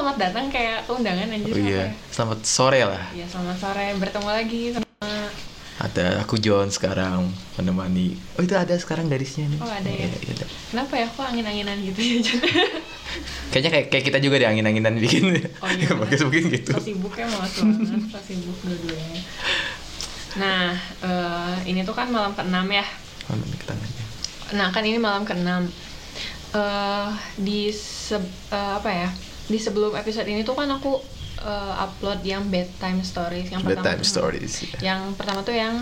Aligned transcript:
selamat 0.00 0.16
datang 0.16 0.48
kayak 0.48 0.88
undangan 0.88 1.28
anjir 1.28 1.52
Oh 1.52 1.60
iya, 1.60 1.76
ya? 1.84 1.86
selamat 2.08 2.40
sore 2.40 2.80
lah. 2.88 3.04
Iya, 3.12 3.28
selamat 3.28 3.56
sore. 3.60 3.86
Bertemu 4.00 4.28
lagi 4.32 4.62
sama 4.72 4.88
Ada 5.76 6.24
aku 6.24 6.40
John 6.40 6.72
sekarang 6.72 7.28
menemani. 7.60 8.16
Oh 8.32 8.40
itu 8.40 8.56
ada 8.56 8.72
sekarang 8.80 9.12
garisnya 9.12 9.44
nih. 9.52 9.60
Oh, 9.60 9.68
ada 9.68 9.84
ya? 9.84 10.08
Iya, 10.08 10.40
ada. 10.40 10.46
Kenapa 10.72 10.94
ya 10.96 11.04
kok 11.04 11.20
angin-anginan 11.20 11.76
gitu 11.84 12.00
ya? 12.00 12.16
Jan? 12.16 12.40
Kayaknya 13.52 13.70
kayak, 13.76 13.86
kayak 13.92 14.04
kita 14.08 14.18
juga 14.24 14.40
deh 14.40 14.48
angin-anginan 14.48 14.96
bikin. 14.96 15.36
Oh 15.60 15.68
iya. 15.76 15.92
Bagus 15.92 16.20
mungkin 16.24 16.48
gitu. 16.48 16.72
So 16.72 16.80
sibuk 16.80 17.12
ya 17.20 17.28
malas 17.28 17.52
banget, 17.60 18.00
so 18.08 18.18
sibuk 18.24 18.56
dua-duanya. 18.64 19.20
Nah, 20.40 20.72
eh, 21.04 21.54
ini 21.68 21.84
tuh 21.84 21.92
kan 21.92 22.08
malam 22.08 22.32
ke-6 22.32 22.56
ya. 22.72 22.86
Kita 23.60 23.76
nanya. 23.76 24.04
Nah, 24.56 24.68
kan 24.72 24.80
ini 24.80 24.96
malam 24.96 25.28
ke-6. 25.28 25.68
Eh, 26.56 27.08
di 27.36 27.68
se- 27.68 28.16
eh, 28.48 28.72
apa 28.80 28.88
ya? 28.88 29.10
Di 29.50 29.58
sebelum 29.58 29.98
episode 29.98 30.30
ini 30.30 30.46
tuh 30.46 30.54
kan 30.54 30.70
aku 30.70 31.02
eh, 31.42 31.74
upload 31.82 32.22
yang 32.22 32.46
bedtime 32.46 33.02
stories 33.02 33.50
yang 33.50 33.66
pertama. 33.66 33.82
Bedtime 33.82 34.02
stories. 34.06 34.52
ya. 34.62 34.94
Yang 34.94 35.18
pertama 35.18 35.42
tuh 35.42 35.58
yang 35.58 35.74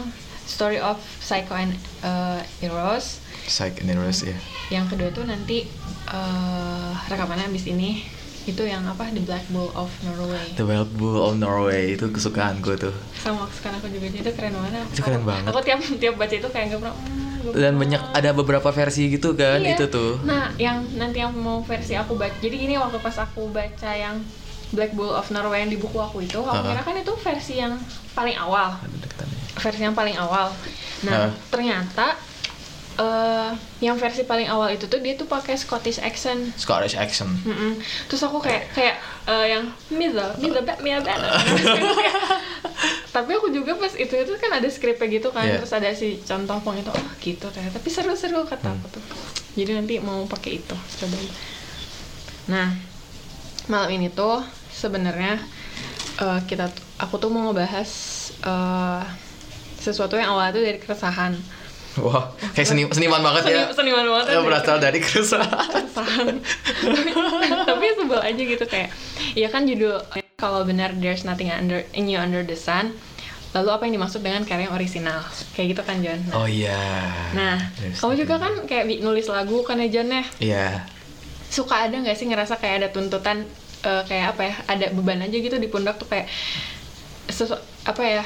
Story 0.48 0.80
of 0.80 0.96
Psycho 1.20 1.52
and 1.52 1.76
eh, 2.00 2.64
Eros. 2.64 3.20
Psych 3.44 3.84
and 3.84 3.92
Eros 3.92 4.24
ya. 4.24 4.36
Yang 4.72 4.96
kedua 4.96 5.08
tuh 5.12 5.28
nanti 5.28 5.68
eh, 6.08 6.92
rekamannya 7.12 7.52
abis 7.52 7.68
ini 7.68 8.08
itu 8.48 8.64
yang 8.64 8.80
apa 8.88 9.12
The 9.12 9.20
Black 9.20 9.44
Bull 9.52 9.68
of 9.76 9.92
Norway. 10.08 10.56
The 10.56 10.64
Wild 10.64 10.96
Bull 10.96 11.20
of 11.20 11.36
Norway 11.36 11.92
itu 11.92 12.08
kesukaanku 12.08 12.80
tuh. 12.80 12.96
Sama 13.20 13.44
sekarang 13.52 13.84
aku 13.84 13.92
juga 13.92 14.08
itu 14.08 14.32
keren 14.32 14.56
banget. 14.56 14.88
Itu 14.88 15.04
keren 15.04 15.28
banget. 15.28 15.52
Aku 15.52 15.60
tiap 15.60 15.84
tiap 16.00 16.16
baca 16.16 16.32
itu 16.32 16.48
kayak 16.48 16.72
nggak 16.72 16.80
pernah. 16.80 16.96
"Hmm, 17.38 17.44
gua 17.44 17.52
Dan 17.54 17.62
pernah." 17.70 17.80
banyak 17.80 18.02
ada 18.12 18.30
beberapa 18.32 18.68
versi 18.68 19.02
gitu 19.08 19.32
kan 19.32 19.58
Iya. 19.58 19.74
itu 19.74 19.84
tuh. 19.88 20.18
Nah, 20.22 20.50
yang 20.56 20.82
nanti 20.92 21.18
yang 21.18 21.30
mau 21.32 21.62
versi 21.62 21.94
aku 21.94 22.14
baca. 22.14 22.34
Jadi 22.36 22.56
gini 22.58 22.74
waktu 22.74 22.98
pas 22.98 23.16
aku 23.16 23.48
baca 23.48 23.90
yang 23.90 24.18
Black 24.68 24.92
Bull 24.92 25.08
of 25.08 25.30
Norway 25.30 25.62
yang 25.62 25.70
di 25.70 25.78
buku 25.78 25.96
aku 25.96 26.20
itu, 26.20 26.36
aku 26.36 26.52
Uh-huh. 26.52 26.68
kira 26.68 26.82
kan 26.82 26.92
itu 26.92 27.12
versi 27.16 27.54
yang 27.56 27.72
paling 28.12 28.36
awal, 28.36 28.76
versi 29.56 29.80
yang 29.80 29.94
paling 29.94 30.12
awal. 30.14 30.52
Nah, 31.00 31.16
Uh. 31.24 31.32
ternyata 31.48 32.18
eh 32.98 33.50
yang 33.78 33.94
versi 33.94 34.26
paling 34.26 34.50
awal 34.50 34.74
itu 34.74 34.90
tuh 34.90 34.98
dia 34.98 35.14
tuh 35.14 35.30
pakai 35.30 35.54
Scottish 35.54 36.02
accent. 36.02 36.50
Scottish 36.58 36.98
accent. 36.98 37.30
Mm-mm. 37.46 37.78
Terus 38.10 38.26
aku 38.26 38.42
kayak 38.42 38.74
kayak 38.74 38.98
eh, 39.30 39.54
yang 39.54 39.70
Mila, 39.94 40.34
Mila, 40.42 40.58
Mila, 40.82 40.98
Mila. 41.06 41.30
Tapi 43.14 43.30
aku 43.34 43.54
juga 43.54 43.78
pas 43.78 43.90
itu 43.94 44.14
itu 44.14 44.32
kan 44.38 44.50
ada 44.58 44.66
skripnya 44.66 45.06
gitu 45.10 45.30
kan, 45.30 45.46
Iya. 45.46 45.62
terus 45.62 45.72
ada 45.74 45.90
si 45.94 46.18
contoh 46.22 46.58
pong 46.62 46.78
itu, 46.82 46.90
oh 46.90 47.08
gitu 47.22 47.46
ternyata. 47.50 47.78
Tapi 47.78 47.88
seru-seru 47.90 48.42
kata 48.46 48.74
aku 48.74 48.86
tuh. 48.98 49.02
Jadi 49.54 49.74
nanti 49.74 49.94
mau 49.98 50.22
pakai 50.26 50.58
itu, 50.62 50.76
cobain. 50.76 51.30
Nah, 52.50 52.68
malam 53.66 53.90
ini 53.94 54.10
tuh 54.10 54.42
sebenarnya 54.70 55.38
eh, 56.18 56.40
kita 56.46 56.70
aku 56.98 57.18
tuh 57.18 57.30
mau 57.30 57.50
ngebahas 57.50 57.90
eh, 58.42 59.02
sesuatu 59.78 60.18
yang 60.18 60.34
awalnya 60.34 60.58
tuh 60.58 60.64
dari 60.66 60.78
keresahan. 60.82 61.57
Wah, 62.00 62.24
kayak 62.52 62.66
seni, 62.66 62.82
seniman 62.86 63.20
banget 63.20 63.42
ya. 63.46 63.64
Seni- 63.64 63.74
seniman 63.76 64.04
banget 64.06 64.26
ya, 64.26 64.32
Ya, 64.32 64.40
berasal 64.40 64.76
dari 64.78 64.98
keresahan. 64.98 65.50
keresahan 65.68 66.34
tapi 67.68 67.84
sebel 67.92 68.20
aja 68.20 68.42
gitu 68.44 68.64
kayak 68.64 68.90
ya 69.32 69.48
kan 69.48 69.64
judul 69.64 69.98
kalau 70.34 70.62
benar 70.62 70.94
there's 70.94 71.22
nothing 71.22 71.48
under 71.48 71.82
new 71.92 72.14
under 72.14 72.40
the 72.40 72.54
sun 72.54 72.94
lalu 73.50 73.68
apa 73.70 73.82
yang 73.82 73.94
dimaksud 73.96 74.20
dengan 74.20 74.44
karya 74.44 74.66
yang 74.66 74.74
orisinal 74.74 75.24
kayak 75.52 75.72
gitu 75.72 75.82
kan 75.82 75.98
John 75.98 76.20
nah, 76.22 76.36
Oh 76.36 76.46
iya. 76.46 76.78
nah 77.32 77.56
There's 77.74 77.96
kamu 77.96 78.12
juga 78.18 78.34
kan 78.38 78.52
kayak 78.62 78.84
nulis 78.98 79.26
lagu 79.26 79.62
kan 79.62 79.78
ya 79.78 79.88
John 79.90 80.08
ya 80.10 80.24
Iya. 80.38 80.66
suka 81.48 81.88
ada 81.88 81.96
nggak 81.96 82.14
sih 82.14 82.26
ngerasa 82.26 82.56
kayak 82.56 82.74
ada 82.76 82.88
tuntutan 82.88 83.48
eh, 83.82 84.02
kayak 84.04 84.36
apa 84.36 84.42
ya 84.44 84.54
ada 84.66 84.86
beban 84.90 85.20
aja 85.20 85.32
gitu 85.32 85.56
di 85.56 85.66
pundak 85.66 85.96
tuh 85.96 86.06
kayak 86.06 86.28
sesu 87.26 87.56
apa 87.82 88.02
ya 88.02 88.22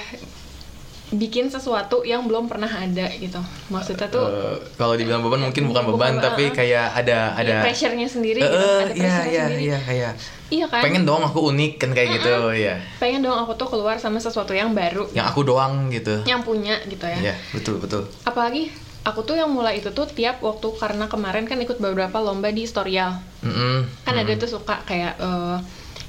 bikin 1.13 1.47
sesuatu 1.47 2.01
yang 2.03 2.25
belum 2.25 2.49
pernah 2.49 2.67
ada 2.67 3.05
gitu. 3.13 3.37
Maksudnya 3.69 4.09
tuh 4.09 4.25
Eh, 4.25 4.57
kalau 4.75 4.97
dibilang 4.97 5.21
beban 5.21 5.41
mungkin 5.43 5.69
bukan 5.69 5.85
beban 5.87 6.17
Bukan, 6.17 6.25
tapi 6.25 6.49
uh-uh. 6.49 6.57
kayak 6.57 6.87
ada 6.95 7.19
ada 7.35 7.53
ya, 7.53 7.61
pressure-nya 7.61 8.09
sendiri 8.09 8.41
Eh, 8.41 8.49
gitu 8.49 8.57
ada 8.57 8.89
iya 8.89 8.97
pressure 8.97 9.29
iya 9.29 9.45
sendiri. 9.45 9.63
iya 9.63 9.79
kayak 9.79 10.13
iya 10.49 10.67
kan? 10.67 10.83
pengen 10.83 11.05
dong 11.05 11.21
aku 11.21 11.49
unik 11.49 11.73
kan 11.77 11.91
kayak 11.93 12.09
gitu 12.17 12.33
ya 12.55 12.75
pengen 12.97 13.21
dong 13.23 13.37
aku 13.37 13.53
tuh 13.55 13.69
keluar 13.69 13.97
sama 13.97 14.17
sesuatu 14.19 14.53
yang 14.53 14.73
baru. 14.73 15.05
Yang 15.13 15.27
aku 15.29 15.41
doang 15.43 15.89
gitu. 15.89 16.25
Yang 16.25 16.41
punya 16.43 16.81
gitu 16.83 17.05
ya. 17.05 17.19
Iya 17.23 17.35
betul 17.53 17.77
betul. 17.77 18.09
Apalagi 18.23 18.73
aku 19.03 19.21
tuh 19.23 19.35
yang 19.35 19.51
mulai 19.51 19.79
itu 19.79 19.91
tuh 19.91 20.07
tiap 20.07 20.41
waktu 20.41 20.69
karena 20.73 21.05
kemarin 21.07 21.45
kan 21.45 21.59
ikut 21.59 21.77
beberapa 21.77 22.17
lomba 22.19 22.49
di 22.49 22.63
historial 22.63 23.19
Mm-mm. 23.43 23.83
kan 24.01 24.15
ada 24.15 24.31
tuh 24.33 24.47
suka 24.49 24.79
kayak 24.83 25.19
eh, 25.19 25.59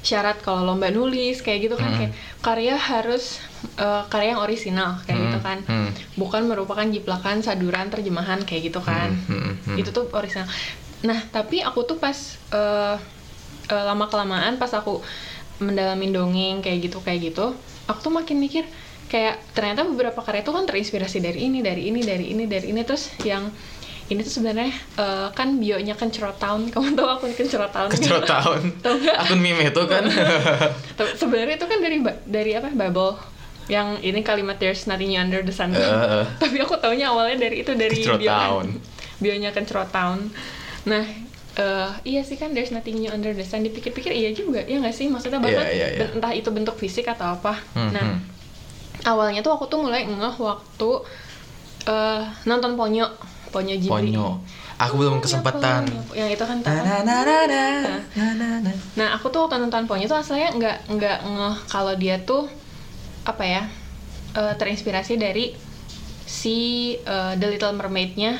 syarat 0.04 0.36
kalau 0.38 0.62
lomba 0.62 0.92
nulis 0.92 1.40
kayak 1.40 1.66
gitu 1.66 1.74
kan 1.74 1.88
Mm-mm. 1.88 1.98
kayak 1.98 2.12
karya 2.44 2.76
harus 2.76 3.40
eh, 3.74 4.02
karya 4.06 4.36
yang 4.36 4.42
orisinal 4.44 5.00
kayak 5.02 5.18
gitu 5.18 5.38
Mm-mm. 5.40 5.48
kan 5.48 5.58
Mm. 5.64 5.90
bukan 6.20 6.44
merupakan 6.44 6.84
jiplakan 6.84 7.40
saduran 7.40 7.88
terjemahan 7.88 8.44
kayak 8.44 8.68
gitu 8.68 8.84
kan 8.84 9.16
Mm, 9.26 9.32
mm, 9.34 9.52
mm. 9.74 9.76
itu 9.80 9.90
tuh 9.90 10.12
orisinal 10.12 10.44
nah 11.00 11.16
tapi 11.32 11.64
aku 11.64 11.82
tuh 11.82 11.96
pas 11.96 12.16
eh, 12.52 12.96
eh, 13.66 13.84
lama 13.84 14.04
kelamaan 14.06 14.60
pas 14.60 14.70
aku 14.70 15.00
mendalamin 15.58 16.12
dongeng 16.12 16.60
kayak 16.60 16.92
gitu 16.92 17.00
kayak 17.00 17.32
gitu 17.32 17.56
aku 17.88 17.98
tuh 18.00 18.12
makin 18.12 18.36
mikir 18.36 18.68
kayak 19.04 19.40
ternyata 19.52 19.84
beberapa 19.84 20.20
karya 20.20 20.42
itu 20.42 20.52
kan 20.52 20.64
terinspirasi 20.64 21.20
dari 21.20 21.48
ini 21.48 21.60
dari 21.60 21.88
ini 21.88 22.00
dari 22.02 22.32
ini 22.32 22.44
dari 22.44 22.72
ini 22.72 22.80
terus 22.82 23.12
yang 23.22 23.52
ini 24.12 24.20
tuh 24.20 24.32
sebenarnya 24.40 24.72
eh, 25.00 25.28
kan 25.32 25.56
bionya 25.56 25.96
Kencerot 25.96 26.36
Town 26.36 26.68
kamu 26.72 26.92
tahu 26.92 27.08
akun 27.08 27.32
Kencerot 27.32 27.72
Town 27.72 27.88
tahun? 27.88 28.62
Tahu 28.84 28.94
nggak? 29.00 29.16
akun 29.24 29.40
meme 29.40 29.64
itu 29.72 29.82
kan. 29.88 30.04
Sebenarnya 31.16 31.56
itu 31.56 31.66
kan 31.66 31.78
dari 31.80 31.98
dari 32.28 32.52
apa? 32.52 32.68
Bubble. 32.72 33.16
Yang 33.64 34.04
ini 34.04 34.20
kalimat 34.20 34.60
there's 34.60 34.84
nothing 34.84 35.08
new 35.08 35.16
under 35.16 35.40
the 35.40 35.54
sun. 35.54 35.72
Eh. 35.72 36.24
tapi 36.36 36.60
aku 36.60 36.76
taunya 36.76 37.08
awalnya 37.08 37.48
dari 37.48 37.64
itu 37.64 37.72
dari 37.72 37.96
bio 37.96 38.20
Town. 38.20 38.76
bionya 39.24 39.50
Town 39.88 40.18
nah 40.90 41.00
eh, 41.56 41.90
iya 42.04 42.20
sih 42.20 42.36
kan 42.36 42.52
there's 42.52 42.68
nothing 42.76 43.00
new 43.00 43.08
under 43.08 43.32
the 43.32 43.40
sun. 43.40 43.64
Dipikir-pikir 43.64 44.12
iya 44.12 44.36
juga 44.36 44.60
ya 44.68 44.84
nggak 44.84 44.92
sih? 44.92 45.08
Maksudnya 45.08 45.40
bahkan 45.40 45.64
Iya, 45.64 45.72
iya, 45.72 45.88
iya. 45.96 46.06
entah 46.12 46.36
itu 46.36 46.52
bentuk 46.52 46.76
fisik 46.76 47.08
atau 47.08 47.40
apa. 47.40 47.56
Hmm, 47.72 47.88
nah 47.88 48.04
hmm. 48.04 48.20
awalnya 49.08 49.40
tuh 49.40 49.56
aku 49.56 49.64
tuh 49.72 49.80
mulai 49.80 50.04
ngeh 50.04 50.36
waktu 50.36 50.90
eh, 51.88 52.22
nonton 52.44 52.76
Ponyo 52.76 53.08
Ponyo 53.54 53.74
Ghibli 53.78 53.86
ponyo 54.10 54.42
aku 54.74 54.94
belum 54.98 55.14
Ponyo, 55.14 55.22
kesempatan 55.22 55.86
Ponyo. 55.86 56.18
yang 56.18 56.26
itu 56.28 56.42
kan 56.42 56.58
tahu 56.58 56.74
na, 56.74 56.82
na, 57.00 57.16
na, 57.22 57.38
na, 57.46 57.64
na, 58.12 58.26
na, 58.34 58.48
na. 58.60 58.72
Nah, 58.98 59.08
aku 59.14 59.30
tuh 59.30 59.46
waktu 59.46 59.62
nonton 59.62 59.86
Ponyo 59.86 60.04
tuh 60.04 60.18
asalnya 60.18 60.50
nggak 60.50 60.76
nggak 60.90 61.18
ngeh 61.24 61.56
kalau 61.64 61.94
dia 61.94 62.18
tuh 62.20 62.50
apa 63.22 63.40
ya 63.40 63.62
eh, 64.34 64.52
terinspirasi 64.52 65.14
dari 65.14 65.54
si 66.24 66.56
eh, 66.98 67.32
The 67.34 67.46
Little 67.46 67.72
Mermaid-nya 67.72 68.34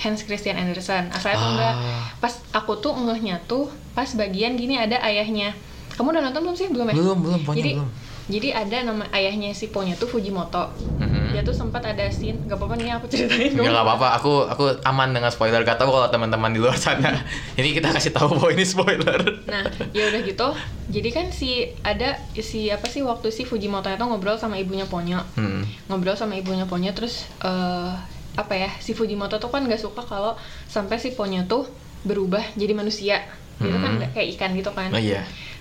Hans 0.00 0.22
Christian 0.22 0.56
Andersen. 0.56 1.10
Asalnya 1.10 1.36
tuh 1.36 1.44
Ah. 1.44 1.52
enggak. 1.52 1.74
Pas 2.18 2.34
aku 2.52 2.78
tuh 2.78 2.94
ngehnya 2.94 3.42
tuh 3.44 3.66
pas 3.92 4.08
bagian 4.14 4.54
gini 4.54 4.78
ada 4.78 4.96
ayahnya. 5.02 5.52
Kamu 5.92 6.08
udah 6.08 6.22
nonton 6.22 6.40
belum 6.40 6.56
sih? 6.56 6.70
Belum 6.70 6.86
ya? 6.86 6.94
belum 6.94 7.18
belum 7.20 7.40
ponyo 7.42 7.58
jadi, 7.58 7.72
belum 7.76 7.88
Jadi 8.30 8.54
ada 8.54 8.86
nama 8.86 9.04
ayahnya 9.10 9.50
si 9.50 9.66
Ponyo 9.66 9.98
tuh 9.98 10.06
Fujimoto. 10.06 10.70
Mhm. 11.02 11.34
Dia 11.34 11.42
tuh 11.42 11.50
sempat 11.50 11.82
ada 11.82 12.06
scene, 12.14 12.38
gak 12.46 12.54
apa-apa 12.54 12.78
nih 12.78 12.94
aku 12.94 13.10
ceritain. 13.10 13.50
Nggak 13.58 13.74
apa-apa, 13.74 14.06
aku 14.14 14.46
aku 14.46 14.64
aman 14.86 15.10
dengan 15.10 15.34
spoiler. 15.34 15.66
Gak 15.66 15.82
kalau 15.82 16.06
teman-teman 16.06 16.54
di 16.54 16.62
luar 16.62 16.78
sana. 16.78 17.10
Ini 17.58 17.74
kita 17.74 17.90
kasih 17.90 18.14
tahu 18.14 18.38
bahwa 18.38 18.50
ini 18.54 18.62
spoiler. 18.62 19.18
Nah, 19.50 19.66
ya 19.90 20.06
udah 20.06 20.20
gitu. 20.22 20.48
Jadi 20.90 21.08
kan 21.10 21.26
si 21.34 21.66
ada 21.82 22.18
si 22.38 22.70
apa 22.70 22.86
sih 22.86 23.02
waktu 23.02 23.34
si 23.34 23.42
Fujimoto 23.42 23.90
itu 23.90 24.04
ngobrol 24.06 24.38
sama 24.38 24.54
ibunya 24.58 24.86
Ponyo. 24.86 25.18
Hmm. 25.34 25.66
Ngobrol 25.90 26.14
sama 26.14 26.38
ibunya 26.38 26.70
Ponyo 26.70 26.94
terus 26.94 27.26
eh 27.42 27.92
apa 28.38 28.54
ya? 28.54 28.70
Si 28.78 28.94
Fujimoto 28.94 29.42
tuh 29.42 29.50
kan 29.50 29.66
gak 29.66 29.82
suka 29.82 30.06
kalau 30.06 30.38
sampai 30.70 31.02
si 31.02 31.10
Ponyo 31.10 31.46
tuh 31.50 31.66
berubah 32.06 32.42
jadi 32.54 32.74
manusia. 32.74 33.18
Dia 33.60 33.68
tuh 33.68 33.80
kan 33.80 33.92
Hmm. 33.92 33.98
nggak 34.00 34.10
kayak 34.16 34.28
ikan 34.36 34.50
gitu 34.56 34.70
kan. 34.72 34.88
Oh 34.88 34.96
iya. 34.96 35.20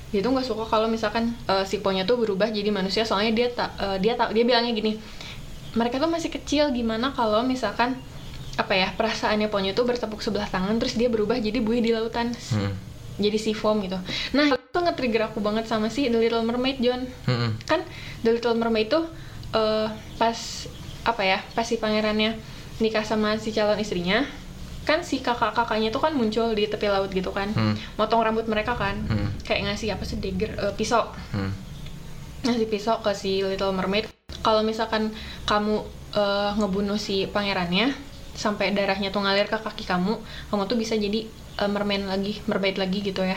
Dia 0.10 0.26
tuh 0.26 0.34
nggak 0.34 0.48
suka 0.48 0.66
kalau 0.66 0.90
misalkan 0.90 1.34
eh, 1.46 1.64
si 1.70 1.80
Ponyo 1.80 2.04
tuh 2.06 2.18
berubah 2.18 2.50
jadi 2.50 2.70
manusia 2.74 3.06
soalnya 3.06 3.32
dia 3.34 3.48
tak 3.54 3.70
eh, 3.78 3.98
dia 4.02 4.14
tak 4.18 4.34
dia 4.34 4.44
bilangnya 4.44 4.74
gini. 4.74 4.98
Mereka 5.78 6.02
tuh 6.02 6.10
masih 6.10 6.34
kecil 6.34 6.74
gimana 6.74 7.14
kalau 7.14 7.46
misalkan 7.46 7.98
apa 8.58 8.74
ya 8.76 8.92
perasaannya 8.92 9.48
Ponyo 9.48 9.72
tuh 9.72 9.88
bertepuk 9.88 10.20
sebelah 10.20 10.50
tangan 10.50 10.76
terus 10.82 11.00
dia 11.00 11.08
berubah 11.08 11.40
jadi 11.40 11.64
buih 11.64 11.80
di 11.80 11.96
lautan 11.96 12.36
Hmm. 12.52 12.76
jadi 13.16 13.38
si 13.40 13.52
foam 13.56 13.80
gitu. 13.84 13.96
Nah, 14.36 14.48
itu 14.52 14.80
nge-trigger 14.80 15.32
aku 15.32 15.40
banget 15.40 15.68
sama 15.68 15.88
si 15.92 16.08
The 16.08 16.20
Little 16.20 16.44
Mermaid, 16.44 16.80
John. 16.80 17.08
Hmm. 17.28 17.56
Kan 17.64 17.84
The 18.24 18.36
Little 18.36 18.56
Mermaid 18.60 18.92
tuh 18.92 19.08
eh, 19.56 19.88
pas 20.20 20.38
apa 21.08 21.22
ya? 21.24 21.40
Pas 21.56 21.64
si 21.64 21.80
pangerannya 21.80 22.36
nikah 22.80 23.04
sama 23.04 23.36
si 23.40 23.52
calon 23.52 23.80
istrinya, 23.80 24.24
kan 24.90 25.06
si 25.06 25.22
kakak-kakaknya 25.22 25.94
tuh 25.94 26.02
kan 26.02 26.18
muncul 26.18 26.50
di 26.58 26.66
tepi 26.66 26.90
laut 26.90 27.14
gitu 27.14 27.30
kan. 27.30 27.54
Hmm. 27.54 27.78
Motong 28.02 28.26
rambut 28.26 28.50
mereka 28.50 28.74
kan. 28.74 28.98
Hmm. 29.06 29.30
Kayak 29.46 29.70
ngasih 29.70 29.94
apa 29.94 30.04
sih 30.10 30.18
dagger 30.18 30.58
eh, 30.58 30.74
pisau. 30.74 31.14
Hmm. 31.30 31.54
Ngasih 32.50 32.66
pisau 32.66 32.98
ke 33.06 33.14
si 33.14 33.46
Little 33.46 33.78
Mermaid. 33.78 34.10
Kalau 34.42 34.66
misalkan 34.66 35.14
kamu 35.46 35.86
eh, 36.18 36.52
ngebunuh 36.58 36.98
si 36.98 37.30
pangerannya, 37.30 37.94
sampai 38.40 38.72
darahnya 38.72 39.12
tuh 39.12 39.20
ngalir 39.20 39.52
ke 39.52 39.60
kaki 39.60 39.84
kamu 39.84 40.16
kamu 40.48 40.64
tuh 40.64 40.80
bisa 40.80 40.96
jadi 40.96 41.28
uh, 41.60 41.68
mermaid 41.68 42.08
lagi 42.08 42.40
mermaid 42.48 42.80
lagi 42.80 43.04
gitu 43.04 43.20
ya 43.20 43.36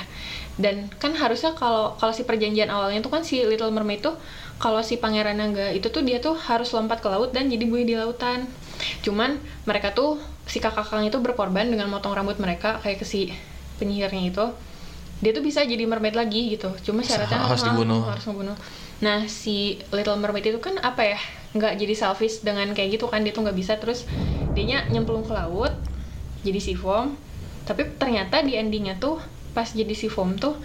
dan 0.62 0.86
kan 1.02 1.10
harusnya 1.18 1.58
kalau 1.58 1.98
kalau 1.98 2.14
si 2.14 2.22
perjanjian 2.22 2.70
awalnya 2.70 3.02
tuh 3.02 3.10
kan 3.10 3.26
si 3.26 3.42
Little 3.42 3.74
Mermaid 3.74 4.04
tuh 4.04 4.14
kalau 4.62 4.78
si 4.84 5.00
pangeran 5.00 5.42
naga 5.42 5.74
itu 5.74 5.90
tuh 5.90 6.06
dia 6.06 6.22
tuh 6.22 6.38
harus 6.38 6.70
lompat 6.70 7.02
ke 7.02 7.08
laut 7.10 7.34
dan 7.34 7.50
jadi 7.50 7.66
buih 7.66 7.82
di 7.82 7.98
lautan 7.98 8.46
cuman 9.02 9.42
mereka 9.66 9.90
tuh 9.90 10.22
si 10.46 10.58
kakak 10.58 10.84
kakak 10.86 11.08
itu 11.08 11.18
berkorban 11.22 11.66
dengan 11.70 11.86
motong 11.88 12.12
rambut 12.12 12.36
mereka 12.42 12.78
kayak 12.82 13.00
ke 13.02 13.06
si 13.06 13.20
penyihirnya 13.78 14.30
itu 14.34 14.46
dia 15.22 15.30
tuh 15.30 15.44
bisa 15.46 15.62
jadi 15.62 15.86
mermaid 15.86 16.18
lagi 16.18 16.50
gitu. 16.58 16.74
Cuma 16.82 17.06
syaratnya 17.06 17.46
Harus 17.46 17.62
dibunuh. 17.62 18.02
harus 18.06 18.26
membunuh 18.26 18.56
nah 19.02 19.26
si 19.26 19.82
Little 19.90 20.14
Mermaid 20.14 20.46
itu 20.54 20.62
kan 20.62 20.78
apa 20.78 21.02
ya 21.02 21.18
nggak 21.58 21.74
jadi 21.74 21.94
selfish 21.98 22.46
dengan 22.46 22.70
kayak 22.70 22.98
gitu 22.98 23.10
kan 23.10 23.22
dia 23.26 23.34
tuh 23.34 23.42
nggak 23.46 23.58
bisa. 23.58 23.74
Terus 23.78 24.06
dia 24.54 24.82
nyemplung 24.90 25.22
ke 25.26 25.34
laut 25.34 25.74
jadi 26.42 26.58
si 26.62 26.74
foam. 26.74 27.14
Tapi 27.66 27.98
ternyata 27.98 28.42
di 28.42 28.58
endingnya 28.58 28.98
tuh 28.98 29.18
pas 29.54 29.66
jadi 29.70 29.94
si 29.94 30.06
foam 30.10 30.34
tuh 30.38 30.58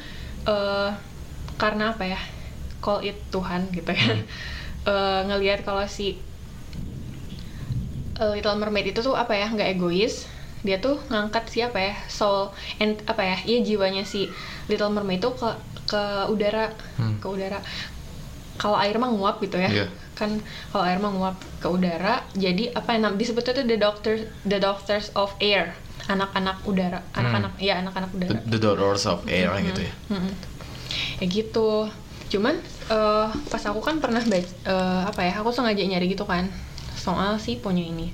eh 0.50 0.90
karena 1.58 1.94
apa 1.98 2.06
ya 2.06 2.20
call 2.82 3.06
it 3.06 3.18
Tuhan 3.34 3.70
gitu 3.74 3.94
ya. 3.94 4.18
Eh, 4.88 5.22
ngelihat 5.28 5.68
kalau 5.68 5.84
si 5.84 6.16
eh, 8.20 8.32
Little 8.38 8.58
Mermaid 8.58 8.92
itu 8.92 9.00
tuh 9.06 9.14
apa 9.14 9.34
ya 9.38 9.48
nggak 9.50 9.78
egois. 9.78 10.26
Dia 10.66 10.82
tuh 10.82 10.98
ngangkat 11.08 11.54
siapa 11.54 11.78
ya 11.78 11.94
soul 12.10 12.50
and 12.82 12.98
apa 13.06 13.22
ya 13.22 13.38
iya 13.46 13.60
jiwanya 13.62 14.04
si 14.04 14.28
Little 14.68 14.92
Mermaid 14.92 15.22
itu 15.22 15.30
ke 15.38 15.50
ke 15.88 16.04
udara. 16.28 16.74
Hmm. 16.98 17.22
ke 17.22 17.28
udara. 17.30 17.62
Kalau 18.58 18.74
air 18.82 18.98
mah 18.98 19.14
nguap 19.14 19.38
gitu 19.42 19.58
ya. 19.62 19.70
Iya. 19.70 19.88
kan 20.18 20.34
kalau 20.74 20.82
air 20.82 20.98
mah 20.98 21.14
nguap 21.14 21.38
ke 21.62 21.70
udara 21.70 22.26
jadi 22.34 22.74
apa 22.74 22.98
yang 22.98 23.22
disebutnya 23.22 23.54
tuh 23.54 23.70
the 23.70 23.78
doctor 23.78 24.14
the 24.50 24.58
doctors 24.58 25.14
of 25.14 25.30
air. 25.38 25.78
Anak-anak 26.10 26.66
udara. 26.66 27.06
Anak-anak 27.14 27.54
ya 27.62 27.78
anak-anak 27.86 28.10
The, 28.18 28.18
udara. 28.18 28.40
The 28.50 28.58
Daughters 28.58 29.04
of 29.06 29.28
Air 29.30 29.54
gitu 29.62 29.82
ya. 29.86 29.94
Mm-mm. 30.10 30.34
ya 31.22 31.26
gitu. 31.30 31.92
Cuman 32.34 32.58
eh, 32.90 33.28
pas 33.30 33.64
aku 33.70 33.80
kan 33.84 34.02
pernah 34.02 34.24
baca 34.26 34.42
eh, 34.42 35.02
apa 35.06 35.22
ya 35.22 35.34
aku 35.38 35.54
sengaja 35.54 35.84
nyari 35.86 36.10
gitu 36.10 36.26
kan 36.26 36.50
soal 36.98 37.38
si 37.38 37.56
ponyo 37.56 37.82
ini 37.84 38.12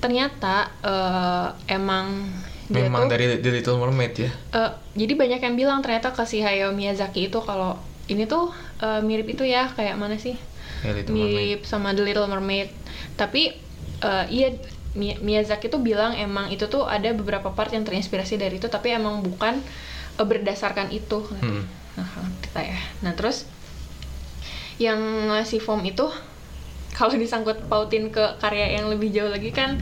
ternyata 0.00 0.70
eh, 0.82 1.48
emang 1.70 2.24
dia 2.68 2.84
Memang 2.84 3.08
tuh 3.08 3.16
dari 3.16 3.24
The 3.40 3.50
Little 3.50 3.80
Mermaid 3.80 4.12
ya. 4.14 4.30
eh, 4.52 4.70
jadi 4.94 5.12
banyak 5.14 5.40
yang 5.40 5.56
bilang 5.56 5.78
ternyata 5.80 6.12
ke 6.12 6.24
si 6.24 6.40
Hayao 6.40 6.72
Miyazaki 6.72 7.28
itu 7.28 7.38
kalau 7.40 7.76
ini 8.08 8.24
tuh 8.24 8.52
eh, 8.80 9.00
mirip 9.00 9.28
itu 9.28 9.44
ya 9.44 9.68
kayak 9.68 9.96
mana 9.96 10.16
sih 10.16 10.36
Ya, 10.78 10.94
Little 10.94 11.10
Mermaid. 11.16 11.32
mirip 11.34 11.60
sama 11.64 11.90
The 11.92 12.02
Little 12.04 12.28
Mermaid 12.28 12.68
tapi 13.16 13.56
eh, 14.00 14.24
iya 14.30 14.48
Mi- 14.94 15.18
Miyazaki 15.18 15.68
tuh 15.68 15.80
bilang 15.80 16.14
emang 16.14 16.48
itu 16.48 16.66
tuh 16.66 16.86
ada 16.86 17.12
beberapa 17.12 17.52
part 17.52 17.70
yang 17.70 17.84
terinspirasi 17.84 18.36
dari 18.36 18.56
itu 18.56 18.66
tapi 18.66 18.92
emang 18.92 19.20
bukan 19.20 19.58
eh, 20.16 20.26
berdasarkan 20.26 20.88
itu 20.90 21.24
Hmm. 21.40 21.64
nah 21.96 22.06
kita 22.40 22.60
ya 22.62 22.78
nah 23.02 23.12
terus 23.12 23.48
yang 24.78 24.98
ngasih 25.28 25.58
form 25.58 25.82
itu 25.82 26.06
kalau 26.98 27.14
disangkut 27.14 27.54
pautin 27.64 28.10
ke 28.10 28.24
karya 28.36 28.74
yang 28.74 28.90
lebih 28.90 29.08
jauh 29.08 29.30
lagi 29.30 29.48
kan 29.48 29.78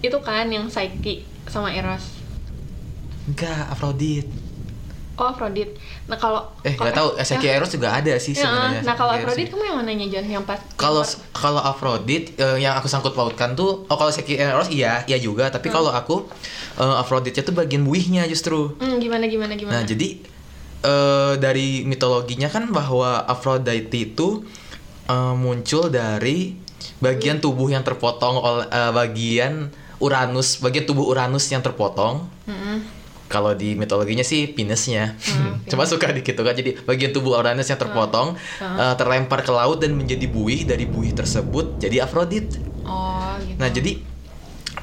itu 0.00 0.16
kan 0.18 0.48
yang 0.48 0.64
Psyche 0.66 1.20
sama 1.44 1.68
Eros 1.70 2.16
Enggak, 3.26 3.68
Aphrodite. 3.68 4.30
oh 5.16 5.26
Aphrodite 5.26 5.74
nah 6.04 6.14
kalau 6.14 6.44
Eh, 6.62 6.72
nggak 6.72 6.94
tahu. 6.94 7.08
Ezekiel 7.16 7.50
Ya. 7.50 7.58
Eros 7.58 7.70
juga 7.70 7.88
ada 7.90 8.14
sih 8.16 8.30
Ya, 8.30 8.46
sebenarnya. 8.46 8.80
nah 8.82 8.94
kalau 8.94 9.12
Aphrodite 9.12 9.48
kamu 9.48 9.64
yang 9.64 9.76
mananya 9.76 10.06
John 10.08 10.26
yang 10.30 10.44
pas 10.44 10.60
kalau 10.74 11.02
kalau 11.32 11.58
Aphrodite 11.58 12.36
eh, 12.36 12.56
yang 12.58 12.72
aku 12.74 12.86
sangkut 12.86 13.12
pautkan 13.12 13.52
tuh 13.52 13.84
oh 13.84 13.96
kalau 13.96 14.08
Ezekiel 14.08 14.38
Eros 14.46 14.68
iya 14.68 15.02
iya 15.04 15.18
juga 15.18 15.48
tapi 15.48 15.68
kalau 15.68 15.90
aku 15.90 16.24
eh, 16.76 16.96
Aphrodite 16.96 17.36
itu 17.36 17.50
bagian 17.50 17.82
buihnya 17.82 18.24
justru 18.24 18.76
Hmm, 18.76 18.96
gimana 18.96 19.26
gimana 19.26 19.52
gimana 19.52 19.72
nah 19.72 19.82
jadi 19.82 20.08
eh, 20.82 21.32
dari 21.36 21.82
mitologinya 21.82 22.46
kan 22.46 22.70
bahwa 22.70 23.24
Aphrodite 23.24 23.90
itu 23.90 24.46
eh, 25.08 25.34
muncul 25.34 25.88
dari 25.88 26.54
bagian 27.00 27.38
tubuh 27.40 27.68
yang 27.68 27.82
terpotong 27.82 28.34
oleh 28.38 28.66
eh, 28.68 28.92
bagian 28.92 29.52
Uranus 29.96 30.60
bagian 30.60 30.84
tubuh 30.84 31.08
Uranus 31.08 31.48
yang 31.48 31.64
terpotong 31.64 32.28
Mm-mm. 32.44 32.84
kalau 33.26 33.56
di 33.56 33.74
mitologinya 33.74 34.22
sih 34.22 34.52
penisnya. 34.52 35.16
Hmm, 35.24 35.58
Cuma 35.70 35.82
suka 35.88 36.12
dikit 36.12 36.36
kan. 36.38 36.54
Jadi 36.54 36.78
bagian 36.84 37.10
tubuh 37.10 37.34
Uranus 37.40 37.66
yang 37.66 37.80
terpotong 37.80 38.36
eh, 38.60 38.94
terlempar 39.00 39.40
ke 39.42 39.52
laut 39.52 39.80
dan 39.82 39.96
menjadi 39.96 40.28
buih 40.28 40.68
dari 40.68 40.84
buih 40.86 41.16
tersebut 41.16 41.80
jadi 41.80 42.04
Aphrodite. 42.06 42.60
oh 42.84 43.34
gitu 43.42 43.56
Nah, 43.58 43.68
jadi 43.72 43.92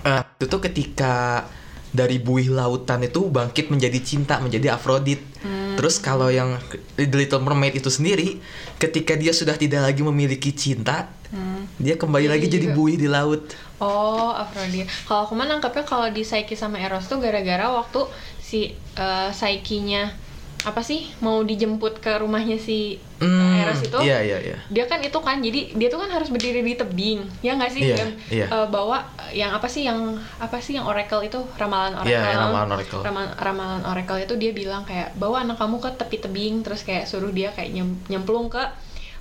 eh, 0.03 0.21
itu 0.41 0.45
tuh 0.49 0.61
ketika 0.61 1.45
dari 1.93 2.17
buih 2.17 2.49
lautan 2.49 3.05
itu 3.05 3.29
bangkit 3.29 3.69
menjadi 3.69 3.99
cinta 4.01 4.41
menjadi 4.41 4.73
Aphrodite. 4.75 5.23
Hmm. 5.45 5.62
Terus 5.73 5.97
kalau 5.97 6.27
yang 6.27 6.57
The 6.95 7.07
Little 7.07 7.39
Mermaid 7.39 7.75
itu 7.75 7.87
sendiri 7.87 8.39
ketika 8.75 9.13
dia 9.13 9.31
sudah 9.31 9.53
tidak 9.53 9.83
lagi 9.83 10.01
memiliki 10.01 10.51
cinta, 10.51 11.09
Hmm. 11.29 11.65
dia 11.75 11.93
kembali 11.93 12.25
Jadi 12.25 12.33
lagi 12.35 12.47
jadi 12.47 12.67
juga- 12.67 12.75
buih 12.75 12.95
di 12.95 13.07
laut. 13.07 13.41
Oh, 13.77 14.29
Aphrodite. 14.31 14.85
Kalau 15.03 15.25
aku 15.25 15.33
mah 15.33 15.45
nangkepnya 15.45 15.81
kalau 15.81 16.07
di 16.07 16.21
Psyche 16.21 16.53
sama 16.53 16.77
Eros 16.77 17.05
tuh 17.05 17.17
gara-gara 17.17 17.67
waktu 17.67 18.05
si 18.37 18.69
eh, 18.93 19.29
Psyche-nya 19.29 20.13
apa 20.63 20.79
sih 20.79 21.11
mau 21.19 21.43
dijemput 21.43 21.99
ke 21.99 22.17
rumahnya 22.17 22.55
si 22.57 22.99
Hmm, 23.23 23.55
Eros 23.55 23.79
itu. 23.79 23.95
Iya, 24.03 24.19
iya, 24.19 24.37
iya. 24.37 24.57
Dia 24.67 24.83
kan 24.83 24.99
itu 24.99 25.15
kan 25.15 25.39
jadi 25.39 25.71
dia 25.71 25.87
tuh 25.87 25.95
kan 25.95 26.11
harus 26.11 26.27
berdiri 26.27 26.59
di 26.59 26.75
tebing. 26.75 27.23
Ya 27.39 27.55
nggak 27.55 27.71
sih? 27.71 27.81
Iya, 27.81 27.95
Dan, 27.95 28.09
iya. 28.27 28.45
eh, 28.45 28.67
bawa 28.67 28.99
yang 29.31 29.55
apa 29.55 29.63
sih 29.63 29.87
yang 29.87 29.95
apa 30.37 30.59
sih 30.59 30.75
yang 30.75 30.83
oracle 30.83 31.23
itu 31.23 31.39
ramalan 31.55 31.95
oracle. 31.95 32.11
Iya, 32.11 32.19
yang 32.19 32.43
ramalan 32.43 32.69
oracle. 32.75 32.99
Ramal- 32.99 33.35
ramalan 33.37 33.83
oracle 33.87 34.19
itu 34.19 34.35
dia 34.35 34.51
bilang 34.51 34.83
kayak 34.83 35.15
bawa 35.15 35.39
anak 35.39 35.55
kamu 35.55 35.79
ke 35.79 35.89
tepi 35.95 36.17
tebing 36.19 36.55
terus 36.61 36.83
kayak 36.83 37.07
suruh 37.07 37.31
dia 37.31 37.55
kayak 37.55 37.71
nyem- 37.71 38.01
nyemplung 38.11 38.51
ke 38.51 38.59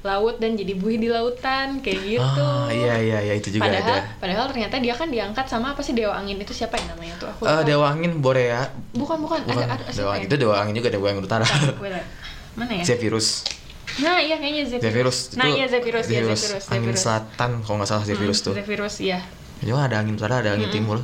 laut 0.02 0.36
dan 0.36 0.52
jadi 0.52 0.74
buih 0.74 0.96
di 0.96 1.06
lautan 1.06 1.78
kayak 1.78 2.00
gitu. 2.04 2.42
Ah, 2.42 2.66
iya, 2.68 2.98
iya, 2.98 3.18
iya 3.22 3.34
itu 3.34 3.48
juga 3.50 3.64
padahal, 3.64 3.96
ada. 3.96 4.18
padahal 4.18 4.44
ternyata 4.48 4.76
dia 4.76 4.92
kan 4.92 5.06
diangkat 5.06 5.46
sama 5.46 5.70
apa 5.70 5.80
sih 5.80 5.92
dewa 5.92 6.10
angin 6.12 6.36
itu 6.36 6.50
siapa 6.50 6.74
ya 6.74 6.90
namanya 6.90 7.14
tuh 7.16 7.28
aku 7.28 7.46
lupa. 7.46 7.62
Dewa 7.62 7.86
Angin 7.88 8.12
Borea. 8.18 8.66
bukan 8.92 9.16
bukan, 9.16 9.38
Bukan, 9.42 9.62
ada 9.62 9.78
ada 9.78 9.86
Dewa 9.88 10.10
Angin. 10.12 10.24
ya? 10.24 10.28
Itu 10.28 10.36
Dewa 10.36 10.54
Angin 10.56 10.74
juga 10.74 10.88
Dewa 10.88 11.06
Angin 11.08 11.22
Utara. 11.22 11.46
Liat. 11.46 12.06
mana 12.52 12.72
ya 12.74 12.84
Zephyrus. 12.84 13.46
nah 13.94 14.16
iya 14.16 14.36
kayaknya 14.36 14.62
Zephyrus, 14.66 14.82
Zephyrus 14.82 15.18
nah 15.34 15.46
itu 15.46 15.54
iya 15.54 15.66
Zephyrus, 15.66 16.06
ya 16.06 16.20
Zephyrus, 16.20 16.64
Angin 16.66 16.82
Zephyrus. 16.90 17.00
selatan 17.00 17.50
kalau 17.60 17.76
nggak 17.78 17.88
salah 17.88 18.04
Zephyrus 18.04 18.38
Hmm, 18.38 18.46
tuh. 18.46 18.54
Zephyrus 18.56 18.96
iya 18.98 19.20
Cuma 19.60 19.86
ada 19.86 19.96
angin 19.96 20.14
utara, 20.14 20.42
ada 20.42 20.52
angin 20.52 20.68
timur. 20.68 20.98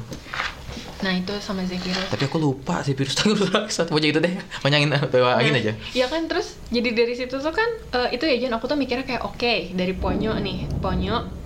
Nah 0.99 1.12
itu 1.12 1.31
sama 1.38 1.62
Zephyrus 1.62 2.11
Tapi 2.11 2.25
aku 2.25 2.37
lupa 2.37 2.83
Zephyrus 2.83 3.14
tuh 3.14 3.38
satu 3.69 3.90
pokoknya 3.90 4.09
itu 4.11 4.19
deh. 4.19 4.35
Pokoknya 4.59 4.76
angin 4.78 4.90
Dewa 5.07 5.31
Angin 5.35 5.55
Nah, 5.55 5.61
aja. 5.61 5.73
Iya 5.93 6.07
kan 6.07 6.26
terus 6.26 6.59
jadi 6.69 6.88
dari 6.90 7.14
situ 7.14 7.35
tuh 7.35 7.52
kan 7.52 7.69
eh, 7.93 8.09
itu 8.12 8.25
ya 8.25 8.37
Jon 8.38 8.52
aku 8.52 8.67
tuh 8.67 8.75
mikirnya 8.75 9.02
kayak 9.02 9.23
oke 9.23 9.38
dari 9.73 9.95
Ponyo 9.95 10.35
nih 10.35 10.67
Ponyo 10.76 11.38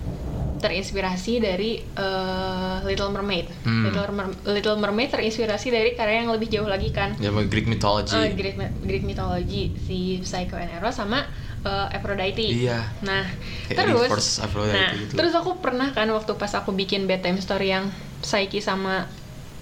terinspirasi 0.55 1.33
dari 1.37 1.75
eh, 1.77 2.77
Little 2.83 3.11
Mermaid 3.11 3.47
Hmm. 3.61 3.83
Little, 3.85 4.09
Mer- 4.09 4.39
Little 4.45 4.75
Mermaid 4.75 5.09
terinspirasi 5.11 5.67
dari 5.69 5.93
karya 5.93 6.23
yang 6.23 6.31
lebih 6.31 6.49
jauh 6.49 6.65
lagi 6.65 6.89
kan 6.89 7.13
Ya 7.17 7.29
Greek 7.29 7.67
mythology. 7.67 8.15
Eh, 8.17 8.33
Greek, 8.33 8.55
Greek 8.79 9.03
mythology 9.03 9.75
si 9.77 10.19
Psycho 10.19 10.55
and 10.55 10.71
Eros 10.73 10.95
sama 10.95 11.23
eh, 11.61 11.87
Aphrodite. 11.91 12.41
Iya. 12.43 12.79
Nah, 13.01 13.23
Kayak 13.67 13.91
terus 14.07 14.39
Aphrodite 14.39 14.75
nah, 14.75 14.89
gitu. 14.93 15.13
terus 15.13 15.31
aku 15.31 15.59
pernah 15.59 15.91
kan 15.91 16.07
waktu 16.09 16.31
pas 16.33 16.51
aku 16.53 16.71
bikin 16.71 17.05
bedtime 17.05 17.37
story 17.37 17.69
yang 17.69 17.91
Psyche 18.19 18.57
sama 18.57 19.07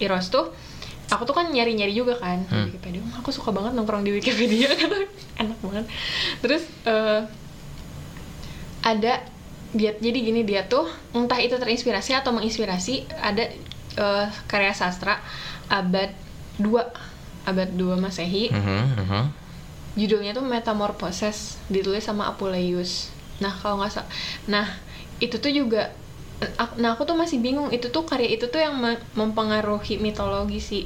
Eros 0.02 0.28
tuh 0.28 0.50
aku 1.08 1.24
tuh 1.24 1.36
kan 1.36 1.46
nyari-nyari 1.46 1.92
juga 1.92 2.16
kan 2.16 2.42
Hmm. 2.48 2.66
di 2.66 2.74
Wikipedia. 2.74 3.04
Aku 3.20 3.30
suka 3.30 3.52
banget 3.52 3.72
nongkrong 3.72 4.02
di 4.02 4.12
Wikipedia 4.12 4.72
enak 5.42 5.60
banget. 5.60 5.86
Terus 6.40 6.64
eh, 6.86 7.22
ada 8.82 9.14
dia 9.72 9.92
jadi 9.96 10.20
gini 10.20 10.42
dia 10.44 10.66
tuh 10.66 10.84
entah 11.12 11.38
itu 11.38 11.56
terinspirasi 11.56 12.12
atau 12.14 12.32
menginspirasi 12.32 13.08
ada 13.14 13.48
eh, 13.96 14.28
karya 14.46 14.74
sastra 14.74 15.22
abad 15.68 16.12
2 16.58 17.48
abad 17.48 17.70
2 17.72 17.96
Masehi 17.96 18.52
Mhm, 18.52 18.82
mhm. 19.00 19.24
judulnya 19.96 20.32
tuh 20.32 20.44
Metamorphoses 20.44 21.60
ditulis 21.68 22.04
sama 22.04 22.28
Apuleius 22.28 23.12
nah 23.40 23.52
kalau 23.52 23.80
nggak 23.80 23.92
salah 23.92 24.10
nah 24.46 24.68
itu 25.18 25.36
tuh 25.36 25.50
juga 25.50 25.96
nah 26.74 26.94
aku 26.94 27.06
tuh 27.06 27.14
masih 27.14 27.38
bingung 27.38 27.70
itu 27.70 27.88
tuh 27.88 28.02
karya 28.02 28.26
itu 28.32 28.46
tuh 28.46 28.58
yang 28.58 28.74
me- 28.74 29.02
mempengaruhi 29.14 29.98
mitologi 29.98 30.58
si 30.58 30.80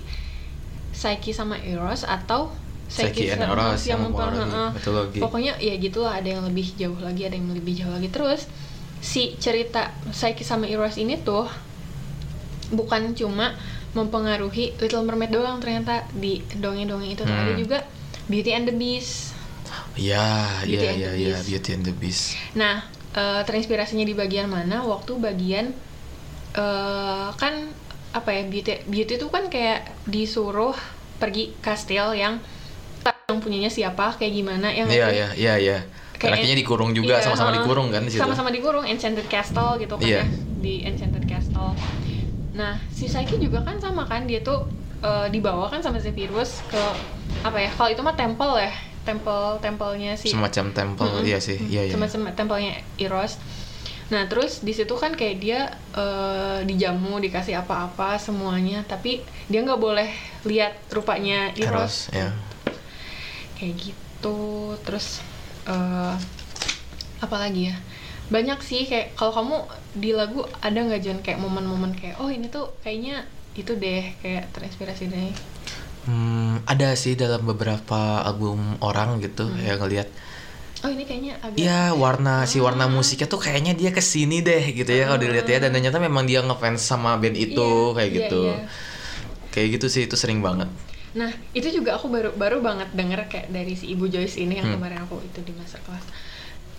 Psyche 0.92 1.32
sama 1.32 1.56
Eros 1.58 2.04
atau 2.04 2.52
Psyche 2.86 3.32
and 3.32 3.40
sama- 3.42 3.72
Eros 3.72 3.82
yang 3.84 4.00
mempengaruhi 4.02 4.44
mitologi. 4.74 5.18
pokoknya 5.18 5.56
ya 5.58 5.74
gitulah 5.76 6.14
ada 6.14 6.28
yang 6.30 6.44
lebih 6.44 6.76
jauh 6.76 7.00
lagi 7.00 7.24
ada 7.24 7.36
yang 7.36 7.48
lebih 7.50 7.74
jauh 7.74 7.90
lagi 7.90 8.08
terus 8.08 8.52
si 9.00 9.36
cerita 9.38 9.96
Psyche 10.10 10.44
sama 10.44 10.68
Eros 10.68 10.96
ini 10.96 11.16
tuh 11.18 11.48
bukan 12.70 13.14
cuma 13.14 13.56
mempengaruhi 13.94 14.76
Little 14.76 15.04
Mermaid 15.04 15.32
doang 15.32 15.58
ternyata 15.58 16.04
di 16.12 16.44
dongeng-dongeng 16.52 17.12
itu 17.12 17.24
Hmm. 17.24 17.32
ada 17.38 17.52
juga 17.54 17.78
Beauty 18.26 18.52
and 18.52 18.66
the 18.66 18.76
Beast. 18.76 19.32
Iya, 19.96 20.60
iya, 20.66 20.92
iya, 20.92 21.10
the 21.10 21.16
iya, 21.16 21.32
Beast. 21.32 21.46
Beauty 21.48 21.70
and 21.72 21.84
the 21.86 21.94
Beast. 21.94 22.36
Nah, 22.54 22.84
eh, 23.16 23.42
terinspirasinya 23.48 24.06
di 24.06 24.14
bagian 24.14 24.48
mana? 24.52 24.84
Waktu 24.84 25.18
bagian 25.18 25.66
eh, 26.56 27.28
kan 27.36 27.54
apa 28.16 28.30
ya 28.32 28.44
beauty 28.48 28.88
beauty 28.88 29.20
itu 29.20 29.28
kan 29.28 29.52
kayak 29.52 30.00
disuruh 30.08 30.76
pergi 31.20 31.52
kastil 31.60 32.16
yang 32.16 32.40
yang 33.26 33.40
punyanya 33.42 33.68
siapa 33.70 34.16
kayak 34.16 34.34
gimana 34.34 34.70
yang 34.72 34.88
Iya 34.88 35.08
iya 35.12 35.28
iya 35.36 35.54
iya. 35.60 35.78
Kan 36.16 36.32
Kayak- 36.32 36.48
akhirnya 36.48 36.58
dikurung 36.58 36.92
juga 36.96 37.20
Iya, 37.20 37.26
sama-sama 37.28 37.52
heeh. 37.52 37.60
dikurung 37.60 37.88
kan 37.92 38.02
di 38.08 38.12
sama-sama 38.14 38.50
dikurung 38.54 38.86
enchanted 38.88 39.28
castle 39.28 39.76
gitu 39.78 40.00
kan 40.00 40.06
Iya. 40.08 40.24
ya 40.24 40.28
di 40.56 40.74
enchanted 40.88 41.26
castle 41.28 41.76
nah 42.56 42.80
si 42.88 43.12
Saiki 43.12 43.36
juga 43.36 43.68
kan 43.68 43.76
sama 43.84 44.08
kan 44.08 44.24
dia 44.24 44.40
tuh 44.40 44.64
eh, 45.04 45.28
dibawa 45.28 45.68
kan 45.68 45.84
sama 45.84 46.00
Zephyrus 46.00 46.64
ke 46.64 46.80
apa 47.44 47.58
ya 47.60 47.70
kalau 47.76 47.92
itu 47.92 48.00
mah 48.00 48.16
temple 48.16 48.56
ya 48.58 48.72
temple 49.06 49.62
tempelnya 49.62 50.18
si 50.18 50.34
Semacam 50.34 50.74
temple 50.74 51.22
Mm-mm. 51.22 51.30
iya 51.30 51.38
sih. 51.38 51.62
Iya 51.62 51.88
iya. 51.88 51.94
Semacam 51.94 52.34
tempelnya 52.34 52.74
Eros. 52.98 53.38
Nah, 54.06 54.30
terus 54.30 54.62
di 54.62 54.70
situ 54.70 54.94
kan 54.98 55.14
kayak 55.18 55.36
dia 55.42 55.60
eh, 55.98 56.60
dijamu, 56.66 57.18
dikasih 57.22 57.58
apa-apa 57.62 58.18
semuanya, 58.22 58.82
tapi 58.86 59.22
dia 59.50 59.62
nggak 59.66 59.82
boleh 59.82 60.10
lihat 60.46 60.78
rupanya 60.94 61.54
Eros 61.54 62.10
Eros. 62.10 62.14
ya. 62.14 62.30
Kayak 63.58 63.74
gitu. 63.82 64.38
Terus 64.82 65.22
eh 65.70 66.14
apa 67.22 67.36
lagi 67.40 67.74
ya? 67.74 67.76
Banyak 68.30 68.62
sih 68.62 68.90
kayak 68.90 69.14
kalau 69.14 69.34
kamu 69.34 69.56
di 69.98 70.12
lagu 70.14 70.42
ada 70.62 70.76
nggak 70.76 71.02
John 71.02 71.20
kayak 71.22 71.38
momen-momen 71.38 71.94
kayak 71.94 72.18
oh 72.18 72.30
ini 72.30 72.50
tuh 72.50 72.74
kayaknya 72.82 73.26
itu 73.56 73.72
deh 73.80 74.04
kayak 74.20 74.52
terinspirasi 74.52 75.08
dari 75.08 75.32
Hmm, 76.06 76.62
ada 76.70 76.94
sih 76.94 77.18
dalam 77.18 77.42
beberapa 77.50 78.22
album 78.22 78.78
orang 78.80 79.18
gitu 79.26 79.50
Hmm. 79.50 79.58
yang 79.58 79.82
ngelihat 79.82 80.08
oh 80.86 80.90
ini 80.94 81.02
kayaknya 81.02 81.34
agak 81.42 81.58
ya 81.58 81.98
warna 81.98 82.46
si 82.46 82.62
warna 82.62 82.86
musiknya 82.86 83.26
tuh 83.26 83.42
kayaknya 83.42 83.74
dia 83.74 83.90
ke 83.90 84.04
sini 84.06 84.46
deh 84.46 84.64
gitu 84.70 84.86
ya 84.86 85.10
kalau 85.10 85.18
dilihat 85.18 85.50
ya 85.50 85.58
dan 85.58 85.74
ternyata 85.74 85.98
memang 85.98 86.30
dia 86.30 86.46
ngefans 86.46 86.86
sama 86.86 87.18
band 87.18 87.34
itu 87.34 87.58
Iya, 87.58 87.96
kayak 87.98 88.10
iya, 88.14 88.18
gitu 88.22 88.42
iya. 88.46 88.58
kayak 89.50 89.68
gitu 89.80 89.88
sih 89.90 90.02
itu 90.06 90.16
sering 90.16 90.42
banget 90.46 90.70
Nah, 91.16 91.32
itu 91.56 91.72
juga 91.72 91.96
aku 91.96 92.12
baru 92.12 92.36
baru 92.36 92.60
banget 92.60 92.92
denger 92.92 93.32
kayak 93.32 93.48
dari 93.48 93.72
si 93.80 93.88
Ibu 93.96 94.12
Joyce 94.12 94.36
ini 94.36 94.60
yang 94.60 94.68
Hmm. 94.68 94.76
kemarin 94.76 95.00
aku 95.08 95.24
itu 95.24 95.40
di 95.48 95.56
masterclass. 95.56 96.04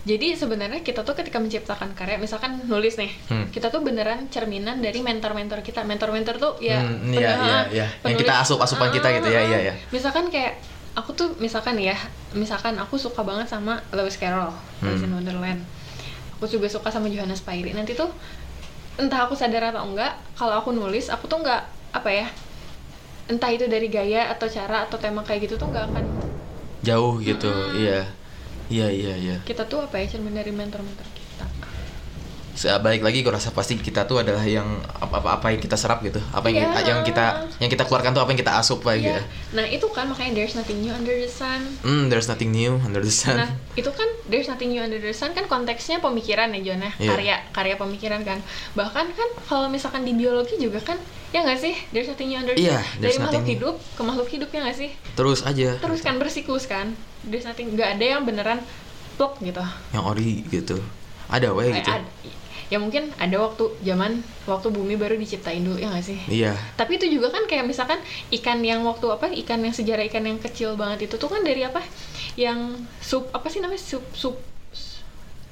Jadi 0.07 0.39
sebenarnya 0.39 0.79
kita 0.79 1.03
tuh 1.03 1.11
ketika 1.13 1.35
menciptakan 1.35 1.91
karya, 1.91 2.15
misalkan 2.15 2.63
nulis 2.63 2.95
nih, 2.95 3.11
Hmm. 3.27 3.51
kita 3.51 3.67
tuh 3.67 3.83
beneran 3.83 4.31
cerminan 4.31 4.79
dari 4.79 5.03
mentor-mentor 5.03 5.59
kita. 5.59 5.83
Mentor-mentor 5.83 6.39
tuh 6.39 6.53
ya, 6.63 6.79
Hmm, 6.79 7.11
iya, 7.11 7.19
iya, 7.19 7.35
ah, 7.35 7.63
iya. 7.67 7.87
Yang 8.07 8.23
kita 8.23 8.33
asup-asupan 8.39 8.87
kita 8.89 9.07
gitu, 9.19 9.27
ya, 9.27 9.43
ah, 9.43 9.45
iya, 9.45 9.57
ah. 9.59 9.61
iya. 9.67 9.73
Misalkan 9.91 10.31
kayak 10.31 10.63
aku 10.95 11.11
tuh 11.11 11.35
misalkan 11.37 11.75
ya, 11.75 11.99
misalkan 12.31 12.79
aku 12.79 12.95
suka 12.95 13.19
banget 13.21 13.51
sama 13.51 13.83
Lewis 13.91 14.15
Carroll, 14.15 14.55
Alice 14.79 15.03
in 15.03 15.11
Hmm. 15.11 15.19
Wonderland. 15.19 15.67
Aku 16.39 16.47
juga 16.47 16.71
suka 16.71 16.87
sama 16.87 17.11
Johannes 17.11 17.43
Pairi. 17.43 17.75
Nanti 17.75 17.91
tuh 17.91 18.07
entah 18.95 19.27
aku 19.27 19.35
sadar 19.35 19.75
atau 19.75 19.83
enggak, 19.83 20.15
kalau 20.33 20.55
aku 20.55 20.71
nulis, 20.71 21.11
aku 21.11 21.27
tuh 21.27 21.43
enggak 21.43 21.67
apa 21.91 22.07
ya, 22.07 22.27
entah 23.27 23.51
itu 23.51 23.67
dari 23.67 23.91
gaya 23.91 24.31
atau 24.31 24.47
cara 24.47 24.87
atau 24.87 24.95
tema 24.95 25.19
kayak 25.19 25.51
gitu 25.51 25.59
tuh 25.59 25.67
nggak 25.67 25.91
akan 25.91 26.05
jauh 26.79 27.19
gitu 27.19 27.51
iya 27.75 28.07
iya 28.67 28.87
iya 28.91 29.13
iya. 29.15 29.37
Kita 29.43 29.65
tuh 29.65 29.83
apa 29.83 29.99
ya 29.99 30.05
cermin 30.11 30.35
dari 30.35 30.51
mentor-mentor 30.51 31.16
balik 32.81 33.05
lagi 33.05 33.21
gue 33.21 33.29
rasa 33.29 33.53
pasti 33.53 33.77
kita 33.77 34.03
tuh 34.03 34.17
adalah 34.17 34.41
yang 34.41 34.65
apa 34.81 35.21
apa, 35.21 35.29
apa 35.37 35.45
yang 35.53 35.61
kita 35.61 35.77
serap 35.77 36.01
gitu. 36.01 36.17
Apa 36.33 36.49
yang 36.49 36.65
Iya. 36.65 36.89
yang 36.89 36.99
kita 37.01 37.25
yang 37.57 37.69
kita 37.69 37.85
keluarkan 37.85 38.11
tuh 38.11 38.21
apa 38.21 38.33
yang 38.33 38.41
kita 38.41 38.57
asup 38.57 38.81
lah 38.81 38.97
gitu. 38.97 39.13
Iya. 39.13 39.21
nah 39.53 39.61
itu 39.63 39.85
kan 39.87 40.09
makanya 40.09 40.33
there's 40.35 40.53
nothing 40.53 40.81
new 40.81 40.89
under 40.89 41.13
the 41.13 41.29
sun. 41.29 41.61
Hmm 41.81 42.09
there's 42.09 42.25
nothing 42.25 42.49
new 42.49 42.81
under 42.81 42.97
the 42.97 43.13
sun. 43.13 43.37
Nah 43.37 43.49
itu 43.73 43.89
kan 43.89 44.09
there's 44.25 44.49
nothing 44.49 44.73
new 44.73 44.81
under 44.81 44.97
the 44.97 45.13
sun 45.13 45.31
kan 45.31 45.45
konteksnya 45.45 46.01
pemikiran 46.01 46.49
ya 46.49 46.59
ya 46.59 46.73
Iya. 46.97 47.09
karya 47.13 47.35
karya 47.53 47.75
pemikiran 47.77 48.25
kan. 48.25 48.41
Bahkan 48.73 49.05
kan 49.13 49.29
kalau 49.45 49.69
misalkan 49.69 50.01
di 50.01 50.17
biologi 50.17 50.57
juga 50.57 50.81
kan 50.81 50.97
ya 51.29 51.45
nggak 51.45 51.61
sih? 51.61 51.77
There's 51.91 52.09
nothing 52.09 52.33
new 52.33 52.39
under 52.39 52.57
the 52.57 52.63
Iya, 52.63 52.81
sun. 52.81 53.05
there's 53.05 53.15
dari 53.15 53.21
makhluk 53.21 53.25
nothing 53.29 53.45
new. 53.45 53.53
hidup 53.53 53.75
ke 53.93 54.01
makhluk 54.01 54.27
hidup 54.33 54.49
ya 54.49 54.59
nggak 54.65 54.77
sih? 54.77 54.89
Terus 55.13 55.39
aja. 55.45 55.69
Terus 55.77 55.99
kan 56.01 56.15
bersiklus 56.17 56.65
kan. 56.65 56.97
There's 57.21 57.45
nothing 57.45 57.77
nggak 57.77 58.01
ada 58.01 58.05
yang 58.17 58.25
beneran 58.25 58.65
plok 59.15 59.37
gitu. 59.39 59.61
Yang 59.93 60.03
ori 60.03 60.31
gitu. 60.49 60.77
Ada 61.27 61.51
wae 61.51 61.75
gitu. 61.75 61.91
ad- 61.91 62.07
ya 62.67 62.77
mungkin 62.77 63.09
ada 63.15 63.39
waktu 63.39 63.63
zaman 63.79 64.19
waktu 64.43 64.67
bumi 64.69 64.95
baru 64.95 65.15
diciptain 65.15 65.63
dulu 65.63 65.79
ya 65.79 65.87
nggak 65.87 66.03
sih? 66.03 66.19
Iya. 66.27 66.51
Tapi 66.75 66.99
itu 66.99 67.07
juga 67.07 67.31
kan 67.31 67.47
kayak 67.47 67.63
misalkan 67.63 67.99
ikan 68.33 68.59
yang 68.59 68.83
waktu 68.83 69.07
apa 69.07 69.31
ikan 69.45 69.59
yang 69.59 69.71
sejarah 69.71 70.03
ikan 70.07 70.23
yang 70.23 70.35
kecil 70.37 70.75
banget 70.75 71.07
itu 71.07 71.15
tuh 71.15 71.27
kan 71.27 71.41
dari 71.41 71.63
apa? 71.63 71.79
Yang 72.35 72.83
sup 72.99 73.31
apa 73.31 73.47
sih 73.47 73.59
namanya? 73.59 73.79
Sup 73.79 74.03
sup 74.11 74.35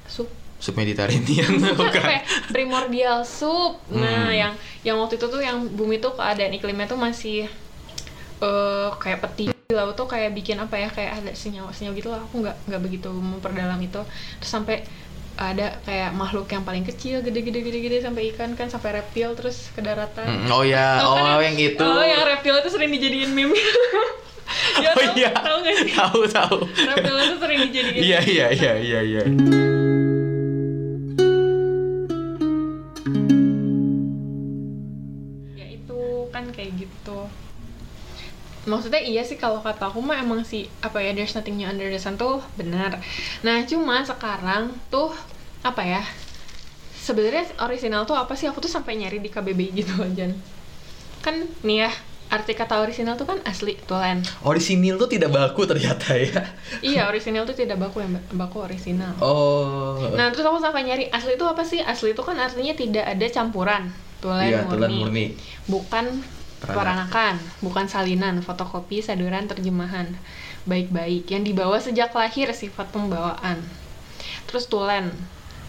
sup. 0.06 0.28
Submediterranean 0.56 1.60
bukan. 1.76 2.00
ya? 2.00 2.20
primordial 2.48 3.20
soup 3.22 3.76
nah 3.92 4.28
Hmm. 4.28 4.32
yang 4.32 4.52
yang 4.82 4.96
waktu 4.96 5.16
itu 5.16 5.28
tuh 5.28 5.38
yang 5.38 5.68
bumi 5.68 6.00
tuh 6.00 6.16
keadaan 6.16 6.48
iklimnya 6.50 6.88
tuh 6.88 6.96
masih 6.96 7.44
eh 8.36 8.88
kayak 8.96 9.20
peti. 9.22 9.44
Di 9.66 9.74
laut 9.74 9.92
tuh 9.92 10.06
kayak 10.06 10.32
bikin 10.32 10.56
apa 10.56 10.76
ya? 10.76 10.88
Kayak 10.88 11.20
ada 11.20 11.32
senyawa-senyawa 11.32 11.92
gitu 11.92 12.08
lah. 12.08 12.20
Aku 12.22 12.38
nggak 12.38 12.56
nggak 12.68 12.80
begitu 12.80 13.08
memperdalam 13.10 13.80
itu. 13.80 14.00
Terus 14.38 14.50
sampai 14.50 14.84
ada 15.36 15.76
kayak 15.84 16.16
makhluk 16.16 16.48
yang 16.48 16.64
paling 16.64 16.84
kecil 16.84 17.20
gede-gede 17.20 17.60
gede-gede 17.60 18.00
sampai 18.00 18.32
ikan 18.32 18.56
kan 18.56 18.72
sampai 18.72 19.00
reptil 19.00 19.36
terus 19.36 19.68
ke 19.76 19.84
daratan. 19.84 20.24
Mm, 20.24 20.48
oh 20.48 20.64
ya 20.64 21.04
Tahu 21.04 21.12
kan 21.12 21.24
oh 21.36 21.40
yang 21.44 21.56
itu 21.60 21.84
Oh, 21.84 22.04
yang 22.04 22.22
reptil 22.24 22.54
itu 22.56 22.68
sering 22.72 22.90
dijadiin 22.92 23.30
meme. 23.36 23.52
ya, 24.84 24.90
oh 24.90 24.96
tahu, 24.96 25.14
iya. 25.20 25.30
Tahu 25.36 25.56
gak 25.60 25.74
sih? 25.76 25.92
tahu 25.92 26.20
tahu. 26.32 26.56
Reptil 26.64 27.16
itu 27.20 27.36
sering 27.36 27.58
dijadiin. 27.68 28.00
iya 28.00 28.18
iya 28.24 28.46
iya 28.48 28.72
iya 28.80 29.00
iya 29.04 29.22
Maksudnya 38.66 38.98
iya 38.98 39.22
sih 39.22 39.38
kalau 39.38 39.62
kata 39.62 39.88
aku 39.88 40.02
mah 40.02 40.18
emang 40.18 40.42
sih 40.42 40.66
apa 40.82 40.98
ya 40.98 41.14
there's 41.14 41.32
nothing 41.38 41.54
new 41.54 41.66
under 41.66 41.86
the 41.86 41.96
sun 41.96 42.18
tuh 42.18 42.42
benar. 42.58 42.98
Nah, 43.46 43.62
cuma 43.62 44.02
sekarang 44.02 44.74
tuh 44.90 45.14
apa 45.62 45.82
ya? 45.86 46.02
Sebenarnya 46.98 47.46
original 47.62 48.02
tuh 48.02 48.18
apa 48.18 48.34
sih? 48.34 48.50
Aku 48.50 48.58
tuh 48.58 48.70
sampai 48.70 48.98
nyari 48.98 49.22
di 49.22 49.30
KBBI 49.30 49.70
gitu 49.72 49.94
aja. 50.02 50.26
Kan 51.22 51.46
nih 51.62 51.86
ya, 51.86 51.90
arti 52.26 52.58
kata 52.58 52.82
original 52.82 53.14
tuh 53.14 53.26
kan 53.30 53.38
asli 53.46 53.78
tulen. 53.86 54.26
orisinil 54.42 54.98
tuh 54.98 55.06
tidak 55.06 55.30
baku 55.30 55.62
ternyata 55.62 56.10
ya 56.18 56.42
iya, 56.82 57.06
original 57.06 57.46
tuh 57.46 57.54
tidak 57.54 57.78
baku 57.78 58.02
yang 58.02 58.18
baku 58.34 58.66
original. 58.66 59.14
oh 59.22 60.10
Nah, 60.18 60.34
terus 60.34 60.42
aku 60.42 60.58
sampai 60.58 60.82
nyari 60.82 61.06
asli 61.14 61.38
itu 61.38 61.46
apa 61.46 61.62
sih? 61.62 61.78
Asli 61.78 62.18
itu 62.18 62.22
kan 62.26 62.34
artinya 62.34 62.74
tidak 62.74 63.06
ada 63.06 63.26
campuran. 63.30 63.94
Tulen 64.18 64.48
iya 64.48 64.64
murni. 64.64 64.72
tulen 64.74 64.92
murni 64.96 65.24
Bukan 65.70 66.04
Peranakan. 66.62 67.36
bukan 67.60 67.84
salinan, 67.84 68.40
fotokopi, 68.40 69.04
saduran, 69.04 69.44
terjemahan. 69.44 70.08
Baik-baik 70.64 71.28
yang 71.28 71.44
dibawa 71.44 71.76
sejak 71.78 72.10
lahir 72.16 72.50
sifat 72.50 72.88
pembawaan. 72.90 73.60
Terus 74.48 74.66
tulen 74.66 75.12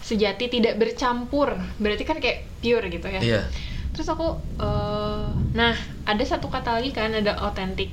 sejati 0.00 0.48
tidak 0.48 0.80
bercampur. 0.80 1.54
Berarti 1.76 2.04
kan 2.08 2.16
kayak 2.18 2.48
pure 2.64 2.88
gitu 2.88 3.06
ya. 3.06 3.20
iya 3.20 3.42
Terus 3.92 4.08
aku 4.08 4.38
eh, 4.62 5.28
nah, 5.52 5.74
ada 6.08 6.24
satu 6.24 6.48
kata 6.48 6.80
lagi 6.80 6.90
kan 6.94 7.12
ada 7.12 7.36
otentik. 7.44 7.92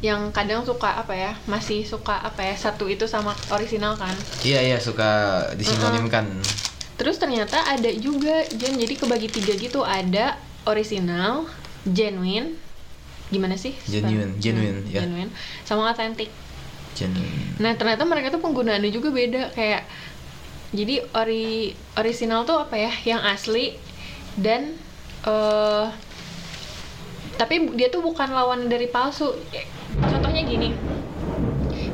Yang 0.00 0.36
kadang 0.36 0.64
suka 0.64 1.00
apa 1.00 1.12
ya? 1.16 1.32
Masih 1.44 1.84
suka 1.84 2.20
apa 2.24 2.40
ya? 2.40 2.56
Satu 2.56 2.88
itu 2.88 3.04
sama 3.04 3.36
orisinal 3.52 3.96
kan. 4.00 4.16
iya 4.42 4.60
iya 4.64 4.78
suka 4.80 5.42
disinonimkan 5.56 6.28
Terus 6.94 7.18
ternyata 7.18 7.58
ada 7.66 7.90
juga 7.90 8.46
Jen, 8.54 8.78
jadi 8.78 8.94
kebagi 8.94 9.26
tiga 9.26 9.54
gitu 9.58 9.82
ada 9.82 10.38
original, 10.64 11.48
genuine, 11.84 12.56
gimana 13.28 13.54
sih? 13.54 13.72
Genuine, 13.84 14.34
Spell? 14.34 14.42
genuine, 14.42 14.78
Hmm, 14.80 14.90
ya. 14.90 15.00
genuine, 15.04 15.30
sama 15.62 15.88
authentic. 15.88 16.28
Genuine. 16.94 17.58
Nah 17.58 17.74
ternyata 17.74 18.04
mereka 18.04 18.30
tuh 18.30 18.40
penggunaannya 18.40 18.90
juga 18.90 19.10
beda 19.10 19.50
kayak 19.52 19.82
jadi 20.70 21.06
ori 21.14 21.70
original 21.94 22.42
tuh 22.42 22.58
apa 22.58 22.74
ya? 22.74 22.92
Yang 23.04 23.20
asli 23.24 23.66
dan 24.36 24.74
eh 25.24 25.86
tapi 27.34 27.74
dia 27.74 27.90
tuh 27.90 27.98
bukan 27.98 28.30
lawan 28.30 28.70
dari 28.70 28.86
palsu. 28.86 29.34
Contohnya 29.98 30.42
gini, 30.42 30.70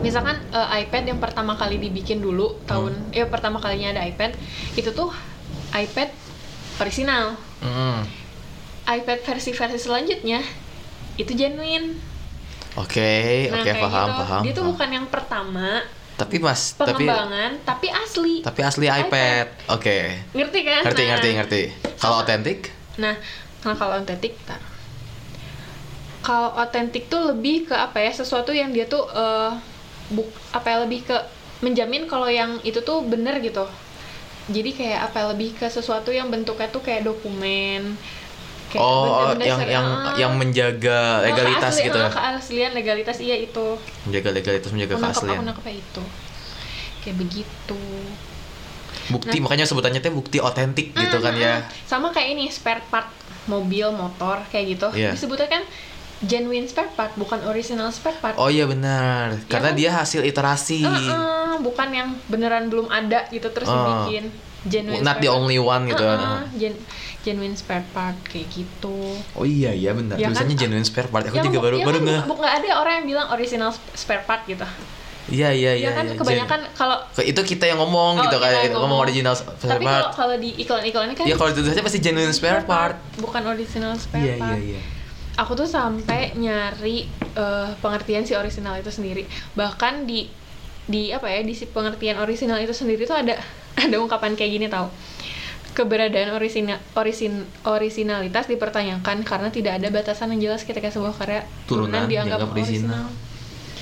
misalkan 0.00 0.36
eh, 0.52 0.84
iPad 0.84 1.08
yang 1.08 1.20
pertama 1.20 1.56
kali 1.56 1.80
dibikin 1.80 2.20
dulu 2.20 2.60
tahun 2.64 2.96
ya 3.10 3.24
pertama 3.24 3.56
kalinya 3.56 3.92
ada 3.92 4.04
iPad 4.04 4.36
itu 4.76 4.92
tuh 4.92 5.12
iPad 5.72 6.12
original 6.78 7.36
Mm. 7.60 8.08
iPad 8.98 9.18
versi-versi 9.22 9.78
selanjutnya 9.78 10.42
itu 11.14 11.32
genuine. 11.36 11.94
Oke 12.78 13.50
nah 13.50 13.60
oke 13.60 13.66
kayak 13.66 13.82
paham 13.82 14.08
gitu. 14.08 14.20
paham 14.22 14.40
dia 14.42 14.52
tuh 14.54 14.62
paham. 14.62 14.72
bukan 14.74 14.88
yang 14.94 15.06
pertama 15.10 15.68
tapi 16.14 16.36
mas 16.36 16.76
tapi 16.76 17.08
pengembangan 17.08 17.52
tapi, 17.64 17.88
asli. 17.88 18.34
Tapi 18.44 18.60
asli 18.60 18.86
iPad. 18.86 19.46
oke. 19.72 19.98
Ngerti 20.36 20.60
kan? 20.62 20.82
Ngerti 20.84 21.02
Nah, 21.02 21.08
ngerti 21.16 21.28
ngerti. 21.32 21.62
Kalau 21.96 22.16
Sama. 22.20 22.24
otentik? 22.26 22.58
Nah 23.00 23.16
nah 23.60 23.76
kalau 23.76 24.00
otentik 24.00 24.34
kalau 26.20 26.52
otentik 26.56 27.08
tuh 27.08 27.32
lebih 27.32 27.68
ke 27.68 27.76
apa 27.76 28.00
ya 28.00 28.12
sesuatu 28.12 28.52
yang 28.52 28.72
dia 28.76 28.84
tuh 28.84 29.08
eh, 29.08 29.50
buk 30.12 30.28
apa 30.52 30.66
ya 30.68 30.76
lebih 30.84 31.08
ke 31.08 31.16
menjamin 31.64 32.04
kalau 32.08 32.28
yang 32.28 32.60
itu 32.64 32.80
tuh 32.84 33.04
bener 33.04 33.40
gitu. 33.40 33.64
Jadi 34.50 34.74
kayak 34.74 35.12
apa 35.12 35.16
ya, 35.22 35.26
lebih 35.30 35.50
ke 35.56 35.66
sesuatu 35.68 36.10
yang 36.10 36.28
bentuknya 36.28 36.68
tuh 36.68 36.82
kayak 36.82 37.06
dokumen 37.06 37.96
Kayak 38.70 38.80
oh, 38.80 39.02
bener-bener 39.34 39.44
yang 39.44 39.58
seri- 39.58 39.72
yang 39.72 39.86
ah. 39.88 40.14
yang 40.16 40.32
menjaga 40.32 41.00
Oh, 41.00 41.24
legalitas 41.24 41.72
keasli- 41.72 41.86
gitu 41.86 41.98
ya. 41.98 42.08
keaslian 42.08 42.70
legalitas 42.72 43.16
iya 43.18 43.36
itu 43.36 43.66
Menjaga 44.06 44.30
legalitas, 44.30 44.70
menjaga 44.70 44.92
aku 44.92 45.02
nangkep 45.02 45.22
keaslian. 45.26 45.46
aku 45.48 45.62
itu 45.72 46.02
kayak 47.00 47.16
begitu 47.18 47.82
Bukti 49.10 49.36
Nah. 49.36 49.42
makanya 49.44 49.66
sebutannya 49.66 49.98
teh 49.98 50.10
bukti 50.10 50.38
otentik 50.38 50.94
gitu 50.94 51.16
Mm, 51.16 51.24
kan 51.24 51.34
mm, 51.34 51.42
ya. 51.42 51.54
sama 51.82 52.08
kayak 52.08 52.30
ini 52.30 52.46
spare 52.46 52.78
part 52.86 53.10
mobil 53.44 53.90
motor 53.90 54.38
kayak 54.46 54.78
gitu 54.78 54.86
Iya. 54.92 55.10
disebutnya 55.10 55.50
kan 55.50 55.62
genuine 56.22 56.64
spare 56.64 56.92
part 56.92 57.10
bukan 57.16 57.42
original 57.44 57.90
spare 57.90 58.14
part 58.16 58.36
Oh 58.36 58.46
iya 58.46 58.64
benar, 58.64 59.34
karena 59.46 59.72
kan? 59.72 59.74
dia 59.74 59.90
hasil 59.90 60.22
iterasi. 60.22 60.84
Uh-uh, 60.84 61.58
bukan 61.58 61.88
yang 61.90 62.08
beneran 62.26 62.68
belum 62.68 62.86
ada 62.86 63.26
gitu 63.28 63.48
terus 63.48 63.66
Oh. 63.66 64.06
dibikin 64.06 64.28
genuine 64.62 65.00
Not 65.00 65.16
spare 65.16 65.22
the 65.22 65.28
part. 65.28 65.40
only 65.40 65.58
one 65.58 65.82
gitu. 65.86 66.04
Uh-uh, 66.04 66.44
gen- 66.54 66.78
genuine 67.20 67.52
spare 67.52 67.84
part 67.86 68.16
kayak 68.24 68.48
gitu 68.48 68.96
Oh 69.32 69.44
iya 69.44 69.70
iya 69.70 69.92
benar. 69.92 70.16
Ya 70.16 70.24
kan? 70.24 70.32
Tulisannya 70.32 70.56
genuine 70.56 70.82
spare 70.82 71.06
part. 71.06 71.24
Aku 71.24 71.36
Ya, 71.36 71.44
juga 71.44 71.58
baru 71.60 71.76
ya 71.76 71.84
baru 71.84 71.98
kan, 71.98 72.06
nggak. 72.06 72.22
nggak 72.32 72.54
ada 72.56 72.68
orang 72.76 72.92
yang 72.94 73.06
bilang 73.08 73.26
original 73.30 73.70
sp- 73.70 73.92
spare 73.94 74.24
part 74.24 74.42
gitu 74.44 74.64
Iya 75.28 75.52
iya 75.52 75.72
iya. 75.76 75.86
ya 75.86 75.90
kan 75.94 76.04
iya, 76.04 76.16
kebanyakan 76.16 76.60
kalau 76.72 76.96
itu 77.16 77.38
kita 77.46 77.62
yang 77.64 77.78
ngomong 77.78 78.18
Oh, 78.18 78.24
gitu 78.24 78.34
kita 78.34 78.42
kayak 78.42 78.56
yang 78.58 78.72
ngomong 78.72 78.82
ngomong. 78.90 79.04
original 79.04 79.34
spare 79.34 79.54
tapi 79.70 79.84
part. 79.84 80.02
kalau 80.02 80.10
kalau 80.16 80.36
di 80.36 80.50
iklan-iklan 80.56 81.06
ini 81.06 81.14
kan 81.14 81.24
Iya 81.24 81.36
kalau 81.36 81.50
itu 81.50 81.60
saja 81.62 81.80
pasti 81.80 81.98
genuine 81.98 82.32
spare 82.32 82.64
part. 82.64 82.96
bukan 83.16 83.42
original 83.46 83.94
spare 83.94 84.20
Iya 84.20 84.34
iya 84.34 84.40
part 84.40 84.58
iya. 84.58 84.80
aku 85.36 85.52
tuh 85.54 85.68
sampai 85.68 86.34
nyari 86.34 87.06
eh, 87.30 87.68
pengertian 87.78 88.24
si 88.24 88.34
original 88.34 88.74
itu 88.74 88.88
sendiri 88.88 89.22
bahkan 89.52 90.02
di 90.02 90.26
di 90.84 91.12
apa 91.12 91.28
ya 91.28 91.40
di 91.40 91.52
si 91.52 91.64
pengertian 91.64 92.18
original 92.18 92.58
itu 92.58 92.72
sendiri 92.72 93.04
tuh 93.04 93.14
ada 93.14 93.38
ada 93.78 93.96
ungkapan 93.96 94.34
kayak 94.34 94.50
gini 94.52 94.66
tau 94.66 94.90
keberadaan 95.70 96.30
orisinal 96.32 96.78
orisin 96.92 97.32
orisinalitas 97.62 98.46
dipertanyakan 98.46 99.22
karena 99.22 99.48
tidak 99.48 99.78
ada 99.78 99.88
batasan 99.88 100.34
yang 100.34 100.50
jelas 100.50 100.62
ketika 100.62 100.88
sebuah 100.88 101.14
karya 101.14 101.42
Turunan 101.64 102.04
dianggap 102.04 102.38
dianggap 102.42 102.50
orisinal. 102.50 103.06
orisinal 103.06 103.06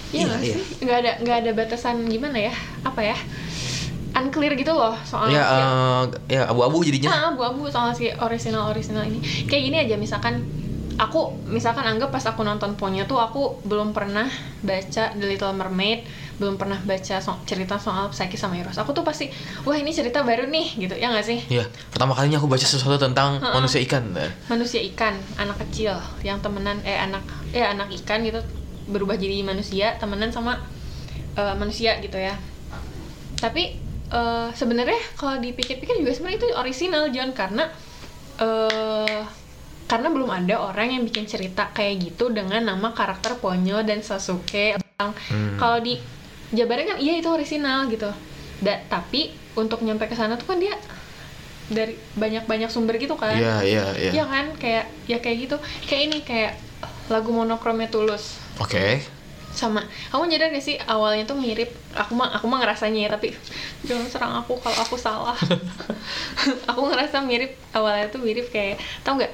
Iya, 0.08 0.14
Iya 0.14 0.24
nggak 0.24 0.40
iya. 0.40 0.54
sih 0.54 0.62
nggak 0.80 0.98
ada 0.98 1.12
nggak 1.20 1.36
ada 1.38 1.50
batasan 1.54 1.96
gimana 2.06 2.38
ya 2.40 2.54
apa 2.80 3.00
ya 3.02 3.16
unclear 4.14 4.52
gitu 4.54 4.72
loh 4.72 4.96
soal 5.02 5.28
Ya 5.28 5.44
si- 5.44 5.54
eh, 5.54 6.04
ya 6.34 6.42
abu-abu 6.46 6.82
jadinya. 6.82 7.08
Ah, 7.08 7.24
abu-abu 7.30 7.68
soal 7.68 7.92
si 7.92 8.10
original 8.10 8.66
original 8.66 9.04
ini. 9.04 9.20
Kayak 9.46 9.62
gini 9.62 9.76
aja 9.78 9.94
misalkan 9.94 10.42
aku 10.96 11.30
misalkan 11.46 11.86
anggap 11.86 12.10
pas 12.10 12.24
aku 12.24 12.42
nonton 12.42 12.74
Ponya 12.74 13.06
tuh 13.06 13.14
aku 13.16 13.62
belum 13.62 13.92
pernah 13.92 14.26
baca 14.60 15.14
The 15.14 15.22
Little 15.22 15.54
Mermaid, 15.54 16.02
belum 16.38 16.54
pernah 16.54 16.78
baca 16.86 17.18
so- 17.18 17.42
cerita 17.44 17.74
soal 17.76 18.08
Psyche 18.14 18.38
sama 18.38 18.54
Eros. 18.54 18.78
Aku 18.78 18.94
tuh 18.94 19.02
pasti 19.02 19.26
wah 19.66 19.74
ini 19.74 19.90
cerita 19.90 20.22
baru 20.22 20.46
nih 20.46 20.78
gitu. 20.78 20.94
Ya 20.94 21.10
nggak 21.10 21.26
sih? 21.26 21.38
Iya, 21.50 21.66
pertama 21.90 22.14
kalinya 22.14 22.38
aku 22.38 22.46
baca 22.46 22.62
sesuatu 22.62 22.94
tentang 22.96 23.42
Ha-ha. 23.42 23.58
manusia 23.58 23.82
ikan. 23.82 24.14
Manusia 24.46 24.80
ikan, 24.94 25.18
anak 25.34 25.58
kecil 25.66 25.98
yang 26.22 26.38
temenan 26.38 26.78
eh 26.86 26.94
anak 26.94 27.26
eh 27.50 27.66
anak 27.66 27.90
ikan 28.02 28.22
gitu 28.22 28.38
berubah 28.88 29.18
jadi 29.18 29.42
manusia, 29.42 29.98
temenan 29.98 30.30
sama 30.30 30.62
eh, 31.34 31.54
manusia 31.58 31.98
gitu 31.98 32.16
ya. 32.16 32.38
Tapi 33.38 33.62
eh, 34.08 34.48
sebenarnya 34.54 34.98
kalau 35.18 35.42
dipikir-pikir 35.42 36.00
juga 36.00 36.14
sebenarnya 36.14 36.38
itu 36.38 36.48
original 36.54 37.04
John 37.10 37.30
karena 37.34 37.66
eh 38.38 39.22
karena 39.88 40.12
belum 40.12 40.28
ada 40.28 40.60
orang 40.60 41.00
yang 41.00 41.02
bikin 41.02 41.24
cerita 41.24 41.72
kayak 41.72 42.12
gitu 42.12 42.28
dengan 42.28 42.60
nama 42.60 42.92
karakter 42.92 43.40
Ponyo 43.40 43.80
dan 43.82 44.04
Sasuke. 44.04 44.76
Hmm. 45.00 45.56
Kalau 45.56 45.80
di 45.80 45.96
jabarannya 46.52 46.96
kan 46.96 46.98
iya 46.98 47.18
itu 47.18 47.28
original 47.28 47.88
gitu. 47.88 48.08
Da, 48.58 48.80
tapi 48.90 49.32
untuk 49.54 49.82
nyampe 49.82 50.06
ke 50.06 50.14
sana 50.14 50.34
tuh 50.34 50.50
kan 50.50 50.58
dia 50.58 50.74
dari 51.68 51.94
banyak-banyak 52.16 52.72
sumber 52.72 52.96
gitu 52.96 53.14
kan. 53.14 53.36
Iya 53.36 53.60
iya 53.62 53.84
iya. 53.94 54.10
Iya 54.16 54.24
kan 54.24 54.46
kayak 54.56 54.84
ya 55.06 55.18
kayak 55.20 55.36
gitu. 55.48 55.56
Kayak 55.84 56.02
ini 56.08 56.18
kayak 56.24 56.52
lagu 57.08 57.32
monokromnya 57.32 57.88
Tulus 57.88 58.36
Oke. 58.60 59.00
sama 59.48 59.80
kamu 60.12 60.28
nyadar 60.28 60.52
gak 60.52 60.62
sih 60.62 60.76
awalnya 60.76 61.24
tuh 61.24 61.34
mirip 61.34 61.72
aku 61.96 62.12
mah 62.14 62.30
aku 62.36 62.46
mah 62.46 62.60
ngerasanya 62.62 63.08
ya 63.08 63.10
tapi 63.10 63.32
jangan 63.82 64.06
serang 64.06 64.32
aku 64.38 64.60
kalau 64.60 64.76
aku 64.76 64.94
salah 65.00 65.34
aku 66.70 66.80
ngerasa 66.84 67.24
mirip 67.24 67.56
awalnya 67.72 68.12
tuh 68.12 68.20
mirip 68.22 68.52
kayak 68.52 68.78
tau 69.02 69.16
nggak 69.18 69.32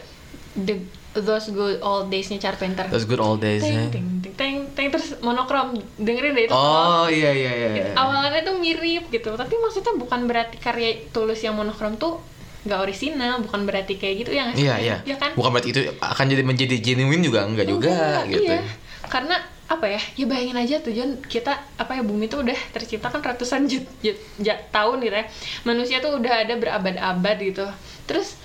the 0.65 0.81
those 1.19 1.51
good 1.51 1.83
old 1.83 2.09
daysnya 2.09 2.39
Carpenter 2.41 2.87
Those 2.89 3.05
good 3.05 3.21
old 3.21 3.43
days. 3.43 3.61
teng 3.61 3.75
ya. 3.75 3.87
teng 3.91 4.07
teng 4.39 4.57
teng 4.75 4.91
terus 4.91 5.15
monokrom 5.19 5.73
dengerin 5.97 6.35
deh 6.35 6.45
itu 6.45 6.53
Oh 6.53 7.07
iya 7.07 7.31
iya 7.31 7.53
iya. 7.53 7.69
iya. 7.73 7.87
awalnya 7.95 8.43
tuh 8.43 8.59
mirip 8.59 9.09
gitu 9.09 9.33
tapi 9.33 9.55
maksudnya 9.57 9.95
bukan 9.95 10.27
berarti 10.27 10.59
karya 10.59 11.09
tulus 11.09 11.41
yang 11.41 11.55
monokrom 11.55 11.95
tuh 11.95 12.19
nggak 12.65 12.81
orisinal 12.81 13.39
bukan 13.39 13.65
berarti 13.65 13.95
kayak 13.95 14.15
gitu 14.21 14.31
ya 14.33 14.49
nggak 14.49 14.57
sih? 14.57 14.65
Iya 14.65 14.75
iya. 14.81 14.97
ya 15.05 15.17
kan 15.17 15.33
Bukan 15.33 15.53
berarti 15.53 15.69
itu 15.71 15.81
akan 15.95 16.25
jadi 16.27 16.43
menjadi 16.43 16.77
genuine 16.77 17.21
juga 17.21 17.45
enggak 17.45 17.67
juga 17.67 17.93
Enggak, 17.93 18.23
gitu. 18.33 18.53
iya. 18.53 18.61
Karena 19.05 19.37
apa 19.65 19.85
ya? 19.87 20.01
Ya 20.17 20.25
bayangin 20.25 20.57
aja 20.57 20.77
tuh 20.81 20.93
John, 20.93 21.21
kita 21.23 21.53
apa 21.77 21.93
ya 21.93 22.01
bumi 22.01 22.25
tuh 22.25 22.41
udah 22.41 22.57
terciptakan 22.73 23.21
ratusan 23.21 23.65
jut, 23.71 23.85
jut, 24.01 24.17
jut- 24.39 24.65
tahun 24.71 24.97
gitu 24.99 25.13
ya. 25.15 25.25
Manusia 25.63 26.01
tuh 26.01 26.17
udah 26.17 26.41
ada 26.41 26.57
berabad-abad 26.57 27.37
gitu. 27.39 27.69
Terus 28.05 28.37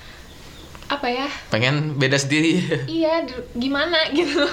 apa 0.87 1.07
ya? 1.07 1.27
Pengen 1.47 1.95
beda 1.95 2.15
sendiri. 2.15 2.59
Iya, 2.85 3.23
gimana 3.53 4.03
gitu. 4.11 4.43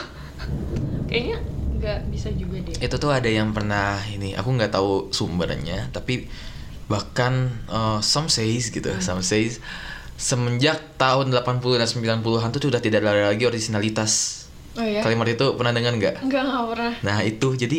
Kayaknya 1.10 1.38
nggak 1.76 1.98
bisa 2.08 2.28
juga 2.32 2.56
deh. 2.58 2.76
itu 2.78 2.96
tuh 2.96 3.10
ada 3.10 3.28
yang 3.28 3.50
pernah 3.50 3.96
ini 4.06 4.32
aku 4.32 4.48
nggak 4.50 4.70
tahu 4.70 5.10
sumbernya 5.10 5.88
tapi 5.90 6.26
bahkan 6.86 7.32
uh, 7.66 7.98
some 8.00 8.26
says 8.26 8.68
gitu 8.68 8.88
Hmm. 8.88 9.00
some 9.00 9.20
says 9.20 9.58
semenjak 10.14 10.96
tahun 10.96 11.28
80 11.28 11.44
dan 11.76 11.86
90-an 11.86 12.48
tuh 12.50 12.62
sudah 12.62 12.78
tidak 12.78 13.02
ada 13.02 13.28
lagi 13.28 13.44
originalitas 13.44 14.44
Oh 14.72 14.80
ya? 14.80 15.00
kalimat 15.00 15.24
itu 15.26 15.44
pernah 15.52 15.72
dengar 15.72 15.92
nggak 15.92 16.14
Enggak, 16.22 16.42
nggak 16.42 16.64
pernah. 16.70 16.92
nah 17.02 17.18
itu 17.20 17.48
jadi 17.52 17.78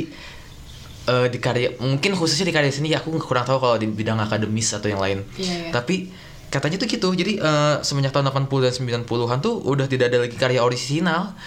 eh, 1.08 1.28
di 1.28 1.38
karya 1.38 1.78
mungkin 1.78 2.14
khususnya 2.14 2.46
di 2.46 2.52
karya 2.52 2.70
seni 2.70 2.90
aku 2.92 3.14
kurang 3.18 3.44
tahu 3.44 3.58
kalau 3.58 3.76
di 3.76 3.86
bidang 3.86 4.18
akademis 4.18 4.70
atau 4.72 4.88
yang 4.88 5.00
lain 5.00 5.20
Iya, 5.34 5.46
iya. 5.46 5.72
tapi 5.72 6.10
katanya 6.48 6.78
tuh 6.78 6.88
gitu 6.88 7.10
jadi 7.12 7.34
eh, 7.38 7.76
semenjak 7.82 8.12
tahun 8.12 8.28
80 8.28 8.50
dan 8.62 8.74
90-an 9.04 9.40
tuh 9.40 9.62
udah 9.62 9.86
tidak 9.86 10.10
ada 10.10 10.18
lagi 10.20 10.36
karya 10.36 10.60
orisinal 10.60 11.38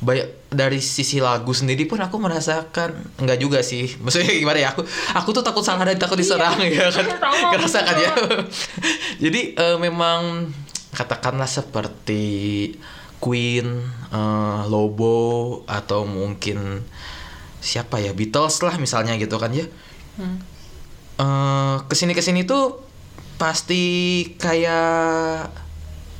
banyak 0.00 0.48
dari 0.48 0.80
sisi 0.80 1.20
lagu 1.20 1.52
sendiri 1.52 1.84
pun 1.84 2.00
aku 2.00 2.16
merasakan 2.16 3.20
enggak 3.20 3.38
juga 3.38 3.60
sih. 3.60 3.92
Maksudnya 4.02 4.32
gimana 4.32 4.58
ya 4.58 4.68
aku 4.72 4.82
aku 5.14 5.28
tuh 5.36 5.44
takut 5.44 5.64
salah 5.64 5.84
dan 5.84 6.00
takut 6.00 6.16
diserang 6.16 6.56
ya 6.66 6.88
kan? 6.88 7.06
Sama, 7.06 7.48
ngerasa 7.54 7.78
kan 7.84 7.96
ya? 8.00 8.12
jadi 9.28 9.40
eh, 9.54 9.76
memang 9.76 10.50
katakanlah 10.96 11.46
seperti 11.46 12.24
Queen 13.20 13.66
eh, 14.10 14.60
Lobo 14.66 15.62
atau 15.68 16.08
mungkin 16.08 16.80
siapa 17.60 18.00
ya 18.00 18.16
Beatles 18.16 18.64
lah 18.64 18.80
misalnya 18.80 19.14
gitu 19.20 19.36
kan 19.36 19.52
ya. 19.52 19.68
Hmm. 20.20 20.36
eh 21.20 21.76
ke 21.86 21.94
sini 21.96 22.12
ke 22.16 22.20
sini 22.24 22.44
tuh 22.48 22.80
pasti 23.40 23.84
kayak 24.36 25.69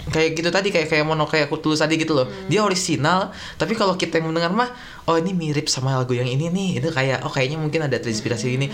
kayak 0.08 0.32
gitu 0.32 0.48
tadi 0.48 0.68
kayak 0.68 0.86
kayak 0.86 1.04
mono 1.04 1.24
kayak 1.24 1.46
aku 1.46 1.60
tulis 1.60 1.76
tadi 1.76 1.94
gitu 1.94 2.14
loh 2.14 2.24
dia 2.46 2.60
orisinal 2.60 3.28
tapi 3.54 3.74
kalau 3.74 3.94
kita 3.94 4.16
yang 4.16 4.28
mendengar 4.28 4.48
mah 4.50 4.72
oh 5.04 5.14
ini 5.14 5.30
mirip 5.30 5.66
sama 5.66 5.92
lagu 5.92 6.10
yang 6.10 6.24
ini 6.24 6.48
nih 6.48 6.70
itu 6.78 6.88
kayak 6.88 7.20
oh 7.20 7.28
kayaknya 7.28 7.56
mungkin 7.56 7.84
ada 7.84 7.96
terinspirasi 7.96 8.56
ini 8.56 8.66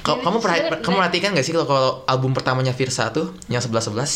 Kau- 0.00 0.16
Ya, 0.16 0.22
kamu 0.22 0.36
sebenarnya- 0.38 0.80
kamu 0.80 0.94
perhatikan 0.96 1.28
gak 1.32 1.42
sih 1.42 1.50
kalau 1.50 1.66
kalau 1.66 1.90
album 2.04 2.30
pertamanya 2.30 2.70
Virsa 2.70 3.10
tuh 3.10 3.34
yang 3.46 3.58
sebelas 3.58 3.84
sebelas 3.84 4.12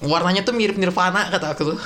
warnanya 0.00 0.44
tuh 0.44 0.52
mirip 0.52 0.76
Nirvana 0.76 1.28
kata 1.28 1.54
aku 1.54 1.72
tuh 1.72 1.78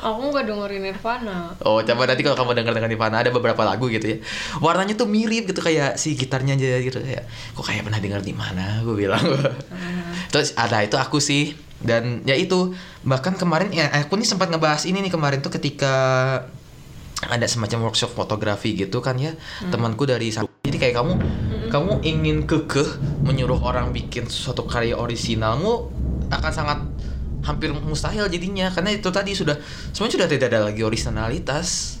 Aku 0.00 0.30
nggak 0.30 0.44
dengerin 0.44 0.84
Nirvana. 0.84 1.56
Oh, 1.58 1.80
coba 1.80 2.04
nanti 2.04 2.20
kalau 2.20 2.36
kamu 2.36 2.54
dengar 2.54 2.70
dengan 2.72 2.86
Nirvana 2.86 3.16
ada 3.18 3.32
beberapa 3.32 3.64
lagu 3.64 3.88
gitu 3.88 4.04
ya. 4.04 4.16
Warnanya 4.60 4.94
tuh 4.94 5.08
mirip 5.08 5.48
gitu 5.48 5.58
kayak 5.58 5.96
si 5.96 6.12
gitarnya 6.12 6.54
aja 6.54 6.76
gitu 6.78 7.00
kayak. 7.00 7.24
Kok 7.56 7.64
kayak 7.64 7.82
pernah 7.82 7.98
dengar 7.98 8.20
di 8.20 8.30
mana? 8.30 8.84
Gue 8.84 9.00
bilang. 9.00 9.24
Terus 10.28 10.52
ada 10.54 10.84
itu 10.84 10.94
aku 10.94 11.18
sih 11.18 11.56
dan 11.84 12.24
ya 12.24 12.34
itu 12.34 12.72
bahkan 13.04 13.36
kemarin 13.36 13.70
ya 13.70 13.88
aku 13.92 14.16
nih 14.16 14.26
sempat 14.26 14.48
ngebahas 14.48 14.88
ini 14.88 15.04
nih 15.04 15.12
kemarin 15.12 15.44
tuh 15.44 15.52
ketika 15.52 15.92
ada 17.24 17.46
semacam 17.48 17.88
workshop 17.88 18.12
fotografi 18.12 18.76
gitu 18.76 19.00
kan 19.00 19.16
ya 19.16 19.32
temanku 19.72 20.04
dari 20.04 20.28
jadi 20.64 20.76
kayak 20.76 20.94
kamu 20.96 21.12
kamu 21.72 21.92
ingin 22.04 22.36
kekeh 22.44 23.00
menyuruh 23.24 23.60
orang 23.64 23.94
bikin 23.94 24.28
suatu 24.28 24.68
karya 24.68 24.98
orisinalmu 24.98 25.88
akan 26.28 26.52
sangat 26.52 26.78
hampir 27.44 27.70
mustahil 27.72 28.28
jadinya 28.32 28.72
karena 28.72 28.96
itu 28.96 29.08
tadi 29.12 29.36
sudah 29.36 29.60
semuanya 29.92 30.14
sudah 30.20 30.28
tidak 30.28 30.48
ada 30.52 30.60
lagi 30.72 30.80
originalitas 30.80 32.00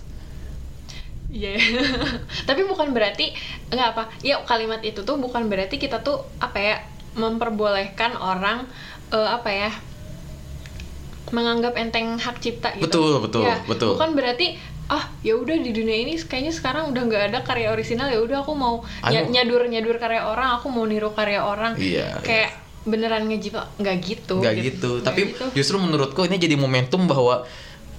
Iya. 1.34 1.58
Tapi 2.48 2.62
bukan 2.62 2.94
berarti 2.94 3.34
nggak 3.74 3.88
apa. 3.90 4.06
Ya 4.22 4.38
kalimat 4.46 4.78
itu 4.86 5.02
tuh 5.02 5.18
bukan 5.18 5.50
berarti 5.50 5.82
kita 5.82 5.98
tuh 6.06 6.22
apa 6.38 6.58
ya 6.62 6.76
memperbolehkan 7.18 8.14
orang 8.14 8.70
eh, 9.14 9.28
apa 9.30 9.48
ya 9.48 9.70
menganggap 11.30 11.74
enteng 11.74 12.14
hak 12.16 12.36
cipta 12.38 12.74
gitu. 12.74 12.84
Betul, 12.84 13.12
betul, 13.20 13.42
Ya, 13.42 13.58
betul. 13.64 13.94
Bukan 13.94 14.14
berarti 14.14 14.54
ah 14.84 15.08
ya 15.18 15.32
udah 15.34 15.56
di 15.56 15.72
dunia 15.72 15.96
ini 15.96 16.20
kayaknya 16.20 16.52
sekarang 16.52 16.92
udah 16.92 17.02
nggak 17.02 17.22
ada 17.32 17.40
karya 17.40 17.72
orisinal 17.72 18.04
ya 18.06 18.20
udah 18.20 18.44
aku 18.44 18.52
mau 18.52 18.84
ny- 19.02 19.16
Ayo. 19.16 19.32
nyadur 19.32 19.64
nyadur 19.64 19.96
karya 19.96 20.20
orang 20.22 20.60
aku 20.60 20.68
mau 20.68 20.84
niru 20.84 21.08
karya 21.10 21.40
orang 21.40 21.72
Iya, 21.74 22.20
kayak 22.20 22.52
beneran 22.84 23.24
ngejipta 23.24 23.64
nggak 23.74 23.96
gitu 23.98 24.36
nggak 24.36 24.54
gitu, 24.60 24.90
Nggak 24.94 25.04
tapi 25.08 25.20
gitu. 25.26 25.44
justru 25.56 25.80
menurutku 25.80 26.20
ini 26.22 26.36
jadi 26.36 26.52
momentum 26.54 27.08
bahwa 27.08 27.48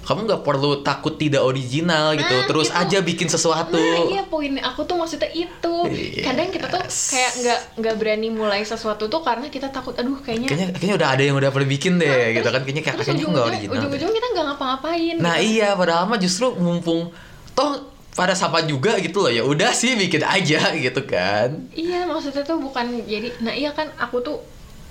kamu 0.06 0.20
nggak 0.24 0.41
perlu 0.41 0.80
takut 0.80 1.15
tidak 1.15 1.41
original 1.41 2.13
gitu 2.13 2.30
Nah, 2.32 2.46
terus 2.46 2.70
gitu. 2.70 2.78
aja 2.78 2.98
bikin 3.02 3.26
sesuatu 3.26 3.74
Nah 3.74 4.06
iya 4.08 4.24
poin 4.24 4.54
aku 4.56 4.82
tuh 4.82 4.96
maksudnya 4.96 5.28
itu 5.30 5.76
Yes. 5.86 6.24
Kadang 6.24 6.50
kita 6.50 6.65
tuh 6.68 6.82
kayak 6.86 7.32
nggak 7.36 7.60
nggak 7.78 7.96
berani 7.96 8.30
mulai 8.30 8.62
sesuatu 8.62 9.06
tuh 9.06 9.20
karena 9.20 9.48
kita 9.48 9.68
takut 9.68 9.94
aduh 9.94 10.18
kayaknya 10.18 10.48
kayaknya 10.48 10.68
kayaknya 10.72 10.96
udah 10.96 11.10
ada 11.10 11.24
yang 11.24 11.36
udah 11.36 11.50
pernah 11.50 11.68
bikin 11.68 11.98
deh 11.98 12.06
Nah, 12.06 12.30
gitu 12.32 12.48
kan 12.48 12.62
kayaknya 12.62 12.84
kayak 12.84 12.98
kayaknya 13.00 13.26
nggak 13.28 13.46
original. 13.48 13.76
Ujung-ujung 13.76 14.12
kita 14.12 14.28
nggak 14.30 14.46
ngapa-ngapain 14.48 15.15
nah 15.18 15.36
gitu. 15.36 15.50
iya 15.52 15.70
padahal 15.74 16.06
mah 16.06 16.18
justru 16.18 16.54
mumpung 16.56 17.10
toh 17.52 17.72
pada 18.12 18.32
siapa 18.32 18.63
juga 18.63 18.96
gitu 18.98 19.20
loh 19.20 19.30
ya 19.30 19.44
udah 19.44 19.72
sih 19.72 19.94
bikin 19.94 20.22
aja 20.22 20.72
gitu 20.72 21.02
kan 21.04 21.68
Iya 21.72 22.06
maksudnya 22.06 22.41
tuh 22.41 22.58
bukan 22.58 23.04
jadi 23.04 23.28
Nah 23.39 23.52
iya 23.52 23.72
kan 23.72 23.91
aku 23.98 24.22
tuh 24.22 24.38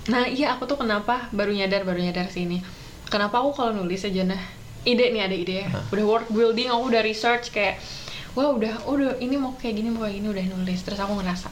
Nah 0.05 0.23
iya 0.23 0.53
aku 0.53 0.65
tuh 0.65 0.77
kenapa 0.77 1.25
baru 1.31 1.49
nyadar 1.49 1.81
baru 1.81 1.97
nyadar 1.99 2.27
sini 2.27 2.61
Kenapa 3.05 3.39
aku 3.39 3.53
kalau 3.53 3.71
nulis 3.73 4.01
aja 4.01 4.21
nah 4.23 4.37
Ide 4.85 5.05
nih 5.11 5.21
ada 5.25 5.35
ide 5.35 5.55
ya. 5.65 5.67
Udah 5.89 6.05
work 6.05 6.27
building 6.29 6.69
aku 6.69 6.83
udah 6.93 7.01
research 7.01 7.49
kayak 7.49 7.81
Wah 8.35 8.51
udah 8.51 8.83
udah 8.91 9.15
ini 9.23 9.39
mau 9.39 9.55
kayak 9.55 9.79
gini 9.79 9.87
mau 9.87 10.03
kayak 10.03 10.19
gini 10.19 10.27
udah 10.27 10.45
nulis. 10.51 10.83
Terus 10.83 10.99
aku 10.99 11.15
ngerasa 11.15 11.47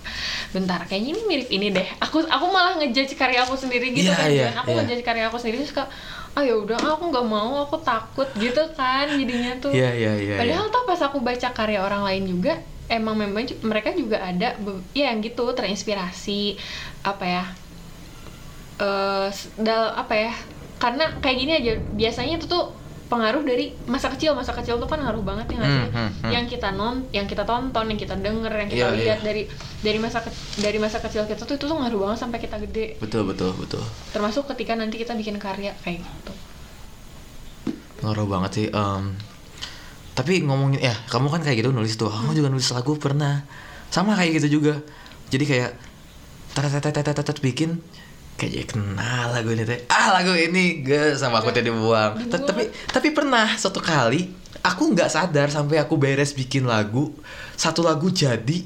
bentar 0.52 0.84
kayaknya 0.84 1.16
ini 1.16 1.22
mirip 1.24 1.50
ini 1.50 1.68
deh. 1.72 1.88
Aku 2.04 2.20
aku 2.28 2.46
malah 2.52 2.76
ngejudge 2.76 3.16
karya 3.16 3.40
aku 3.48 3.56
sendiri 3.56 3.96
gitu 3.96 4.12
Iya, 4.12 4.20
kan 4.20 4.28
Jan. 4.28 4.54
aku 4.60 4.70
iya. 4.76 4.78
ngejudge 4.84 5.04
karya 5.08 5.24
aku 5.32 5.40
sendiri 5.40 5.64
terus 5.64 5.72
kayak 5.72 5.88
ah 6.36 6.44
ya 6.44 6.54
udah 6.60 6.76
aku 6.76 7.08
nggak 7.08 7.24
mau 7.24 7.64
aku 7.64 7.80
takut 7.88 8.28
gitu 8.36 8.60
kan 8.76 9.08
jadinya 9.08 9.56
tuh. 9.64 9.72
Iya 9.72 9.90
iya 9.96 10.12
iya 10.20 10.36
Padahal 10.36 10.68
tuh 10.68 10.84
pas 10.84 11.00
aku 11.08 11.24
baca 11.24 11.50
karya 11.56 11.80
orang 11.80 12.04
lain 12.04 12.24
juga 12.28 12.60
emang 12.92 13.16
memang 13.16 13.48
mereka 13.64 13.96
juga 13.96 14.20
ada 14.20 14.60
ya 14.92 15.08
yang 15.08 15.24
gitu 15.24 15.56
terinspirasi 15.56 16.60
apa 17.08 17.24
ya 17.24 17.44
eh 18.84 19.28
s- 19.32 19.54
dal 19.56 19.94
apa 19.96 20.14
ya 20.18 20.34
karena 20.82 21.08
kayak 21.24 21.38
gini 21.40 21.52
aja 21.56 21.74
biasanya 21.96 22.36
itu 22.36 22.46
tuh 22.50 22.76
pengaruh 23.14 23.42
dari 23.42 23.70
masa 23.86 24.10
kecil. 24.10 24.34
Masa 24.34 24.50
kecil 24.52 24.76
tuh 24.76 24.86
kan 24.86 24.98
ngaruh 24.98 25.22
banget 25.22 25.46
ya 25.48 25.56
nggak 25.56 25.70
sih? 25.70 25.82
Hmm, 25.84 25.94
hmm, 25.94 26.10
hmm. 26.20 26.32
yang 26.32 26.46
kita 26.46 26.70
non 26.72 26.96
yang 27.12 27.26
kita 27.26 27.44
tonton 27.44 27.86
yang 27.86 28.00
kita 28.00 28.16
denger 28.18 28.50
yang 28.52 28.68
kita 28.68 28.88
Iya, 28.90 28.98
lihat 28.98 29.20
iya. 29.20 29.24
dari 29.24 29.42
dari 29.80 29.98
masa 29.98 30.20
ke- 30.20 30.34
dari 30.58 30.78
masa 30.78 30.98
kecil 30.98 31.24
kita 31.24 31.44
tuh 31.44 31.54
itu 31.54 31.64
tuh 31.64 31.78
ngaruh 31.78 32.00
banget 32.02 32.18
sampai 32.20 32.40
kita 32.40 32.58
gede. 32.60 32.98
Betul 32.98 33.24
betul 33.24 33.54
betul. 33.54 33.86
Termasuk 34.10 34.50
ketika 34.50 34.74
nanti 34.74 34.98
kita 34.98 35.14
bikin 35.14 35.38
karya 35.38 35.78
kayak 35.80 36.02
gitu. 36.02 36.34
Ngaruh 38.02 38.28
banget 38.28 38.52
sih 38.52 38.68
em, 38.68 39.16
tapi 40.12 40.42
ngomongin 40.42 40.82
ya 40.82 40.96
kamu 41.08 41.30
kan 41.30 41.42
kayak 41.42 41.62
gitu 41.62 41.70
nulis 41.70 41.96
tuh. 41.96 42.12
Aku 42.12 42.34
juga 42.34 42.50
nulis 42.50 42.68
lagu 42.70 42.98
pernah. 42.98 43.46
Sama 43.88 44.14
kayak 44.14 44.42
gitu 44.42 44.60
juga. 44.60 44.82
Jadi 45.30 45.46
kayak 45.46 45.72
tet 46.52 46.70
tet 46.70 46.92
tet 46.92 47.06
tet 47.08 47.18
tet 47.18 47.38
bikin 47.40 47.80
kayak 48.40 48.74
kenal 48.74 49.34
lagu 49.34 49.54
ini 49.54 49.64
teh. 49.68 49.86
Ah 49.92 50.16
lagu 50.16 50.34
ini 50.34 50.82
gue 50.82 51.14
sama 51.18 51.40
aku 51.44 51.54
tadi 51.54 51.70
Dibuang. 51.70 52.30
tapi 52.32 52.70
tapi 52.90 53.08
pernah 53.14 53.54
satu 53.56 53.80
kali 53.80 54.32
aku 54.64 54.96
nggak 54.96 55.10
sadar 55.12 55.52
sampai 55.52 55.78
aku 55.80 56.00
beres 56.00 56.34
bikin 56.34 56.66
lagu 56.66 57.14
satu 57.54 57.86
lagu 57.86 58.10
jadi. 58.10 58.66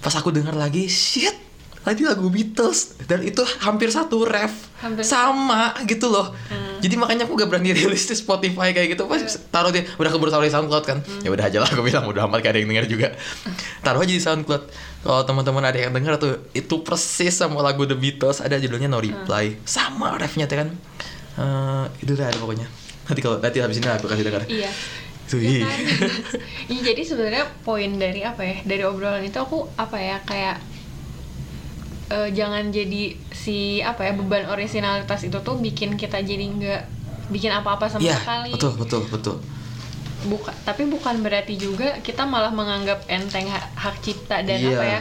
Pas 0.00 0.14
aku 0.16 0.32
dengar 0.32 0.56
lagi 0.56 0.88
shit 0.88 1.49
tadi 1.84 2.04
lagu 2.04 2.28
Beatles. 2.28 3.00
Dan 3.04 3.24
itu 3.24 3.42
hampir 3.64 3.90
satu 3.92 4.24
ref. 4.24 4.70
Hampir. 4.80 5.04
sama 5.04 5.76
gitu 5.84 6.08
loh. 6.08 6.32
Hmm. 6.48 6.80
jadi 6.80 6.96
makanya 6.96 7.28
aku 7.28 7.36
gak 7.36 7.52
berani 7.52 7.68
rilis 7.76 8.08
di 8.08 8.16
Spotify 8.16 8.72
kayak 8.72 8.96
gitu. 8.96 9.04
Pas 9.04 9.20
taruh 9.52 9.68
di 9.68 9.84
udah 10.00 10.08
keburu 10.08 10.32
taruh 10.32 10.48
di 10.48 10.52
SoundCloud 10.52 10.84
kan. 10.88 10.98
Hmm. 11.04 11.20
ya 11.20 11.28
udah 11.28 11.44
aja 11.52 11.58
lah 11.60 11.68
aku 11.68 11.84
bilang 11.84 12.08
udah 12.08 12.24
amat 12.24 12.40
gak 12.40 12.56
ada 12.56 12.58
yang 12.64 12.70
denger 12.72 12.86
juga. 12.88 13.08
Taruh 13.84 14.00
aja 14.00 14.12
di 14.12 14.22
SoundCloud. 14.24 14.64
Kalau 15.00 15.22
teman-teman 15.28 15.64
ada 15.68 15.78
yang 15.80 15.92
denger 15.92 16.16
tuh 16.16 16.32
itu 16.56 16.80
persis 16.80 17.36
sama 17.36 17.60
lagu 17.60 17.84
The 17.84 17.96
Beatles. 17.96 18.40
Ada 18.40 18.56
judulnya 18.56 18.88
No 18.88 19.00
Reply. 19.04 19.52
Hmm. 19.52 19.60
sama 19.68 20.16
refnya 20.16 20.48
tuh 20.48 20.64
kan. 20.64 20.68
Eh, 21.40 21.84
itu 22.04 22.16
udah 22.16 22.26
ada 22.28 22.38
pokoknya. 22.40 22.66
Nanti 23.08 23.20
kalau 23.20 23.36
nanti 23.40 23.58
habis 23.60 23.76
ini 23.80 23.88
aku 23.88 24.08
kasih 24.08 24.24
denger. 24.24 24.44
Iya. 24.48 24.72
Ya 25.30 25.62
kan? 25.62 25.78
Iya, 26.66 26.80
jadi 26.90 27.02
sebenarnya 27.06 27.44
poin 27.62 27.86
dari 28.02 28.26
apa 28.26 28.42
ya? 28.42 28.66
Dari 28.66 28.82
obrolan 28.82 29.22
itu 29.22 29.38
aku 29.38 29.62
apa 29.78 29.94
ya? 29.94 30.18
Kayak 30.26 30.58
eh, 32.10 32.28
jangan 32.30 32.68
jadi 32.68 33.02
si 33.30 33.56
apa 33.80 34.02
ya 34.02 34.12
beban 34.12 34.46
originalitas 34.46 35.22
itu 35.22 35.38
tuh 35.40 35.56
bikin 35.56 35.94
kita 35.94 36.18
jadi 36.20 36.44
nggak 36.44 36.82
bikin 37.30 37.50
apa-apa 37.50 37.86
sama 37.86 38.02
Iya, 38.02 38.18
sekali 38.18 38.50
betul 38.52 38.72
betul 38.76 39.02
betul 39.06 39.36
bukan 40.20 40.52
tapi 40.62 40.84
bukan 40.84 41.24
berarti 41.24 41.56
juga 41.56 41.96
kita 42.04 42.28
malah 42.28 42.52
menganggap 42.52 43.08
enteng 43.08 43.48
hak, 43.48 43.64
hak 43.72 43.96
cipta 44.04 44.44
dan 44.44 44.60
Iya. 44.60 44.74
apa 44.74 44.84
ya 44.84 45.00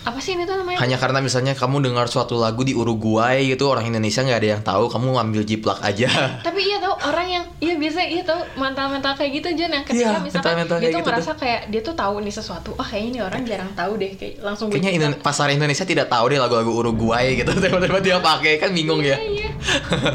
apa 0.00 0.16
sih 0.16 0.32
ini 0.32 0.42
tuh 0.42 0.56
namanya 0.56 0.80
hanya 0.80 0.96
karena 0.96 1.20
misalnya 1.20 1.52
kamu 1.52 1.82
dengar 1.82 2.06
suatu 2.06 2.34
lagu 2.34 2.60
di 2.60 2.72
Uruguay 2.72 3.44
gitu 3.44 3.68
orang 3.68 3.84
Indonesia 3.84 4.20
nggak 4.20 4.38
ada 4.38 4.48
yang 4.50 4.62
tahu 4.62 4.88
kamu 4.88 5.12
ngambil 5.12 5.42
jiplak 5.44 5.76
aja 5.80 6.08
tapi 6.46 6.60
iya 6.62 6.80
tau 6.80 6.96
orang 7.02 7.28
yang 7.28 7.44
iya 7.58 7.76
biasa 7.76 8.00
iya 8.02 8.22
tau 8.22 8.40
mental-mental 8.54 9.12
kayak 9.12 9.30
gitu 9.34 9.48
Jan 9.54 9.70
yang 9.70 9.84
ketika 9.84 10.08
Iya, 10.10 10.24
misalkan 10.24 10.56
mental-mental 10.56 10.76
dia 10.76 10.82
kayak 10.82 10.90
tuh 10.90 10.98
gitu 10.98 11.10
ngerasa 11.12 11.32
kayak 11.36 11.60
dia 11.68 11.80
tuh 11.82 11.94
tahu 11.94 12.14
nih 12.18 12.32
sesuatu 12.32 12.70
ah 12.74 12.86
kayaknya 12.86 13.08
ini 13.10 13.18
orang 13.20 13.42
jarang 13.44 13.70
tahu 13.74 13.92
deh 13.96 14.12
kayak 14.14 14.34
langsung 14.40 14.66
Kayaknya. 14.68 14.90
Indo- 14.96 15.20
pasar 15.20 15.48
Indonesia 15.48 15.84
tidak 15.84 16.08
tahu 16.08 16.24
deh 16.26 16.38
lagu-lagu 16.38 16.72
Uruguay 16.72 17.36
gitu 17.36 17.52
tiba-tiba 17.60 18.00
dia 18.00 18.16
pakai 18.18 18.56
kan 18.56 18.72
bingung 18.72 19.04
ya. 19.04 19.14
Iya, 19.14 19.28
iya. 19.44 19.48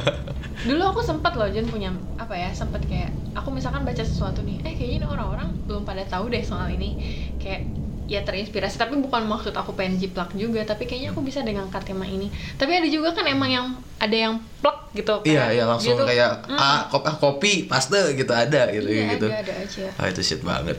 Dulu 0.65 0.81
aku 0.87 1.01
sempat 1.01 1.37
loh 1.37 1.45
Jen 1.45 1.69
punya 1.69 1.93
apa 2.17 2.33
ya 2.33 2.49
sempat 2.49 2.81
kayak 2.83 3.13
aku 3.37 3.53
misalkan 3.53 3.85
baca 3.85 4.01
sesuatu 4.01 4.41
nih, 4.41 4.65
eh 4.65 4.73
kayaknya 4.73 4.97
ini 4.97 5.05
orang-orang 5.05 5.53
belum 5.69 5.85
pada 5.85 6.01
tahu 6.03 6.33
deh 6.33 6.41
soal 6.41 6.65
ini, 6.67 6.97
kayak 7.37 7.69
ya 8.05 8.21
terinspirasi 8.21 8.77
tapi 8.77 9.01
bukan 9.01 9.25
maksud 9.25 9.49
aku 9.51 9.73
pengen 9.73 9.97
jiplak 9.97 10.29
juga 10.37 10.61
tapi 10.61 10.85
kayaknya 10.85 11.09
aku 11.09 11.25
bisa 11.25 11.41
dengan 11.41 11.65
tema 11.73 12.05
ini 12.05 12.29
tapi 12.53 12.77
ada 12.77 12.85
juga 12.85 13.11
kan 13.11 13.25
emang 13.25 13.49
yang 13.49 13.67
ada 13.97 14.13
yang 14.13 14.33
plak 14.61 14.93
gitu 14.93 15.25
Iya 15.25 15.49
kayak 15.49 15.55
iya 15.57 15.63
langsung 15.65 15.97
gitu. 15.97 16.05
kayak 16.05 16.31
Mm. 16.45 16.53
ah 16.55 16.85
kopi, 16.87 17.07
ah, 17.09 17.15
kopi 17.17 17.53
paste 17.65 18.13
gitu 18.13 18.29
ada 18.29 18.69
gitu 18.69 18.85
iya, 18.85 19.17
gitu. 19.17 19.25
ada 19.25 19.41
ada 19.41 19.53
aja 19.57 19.85
Ah 19.97 20.05
itu 20.05 20.21
shit 20.21 20.41
banget. 20.41 20.77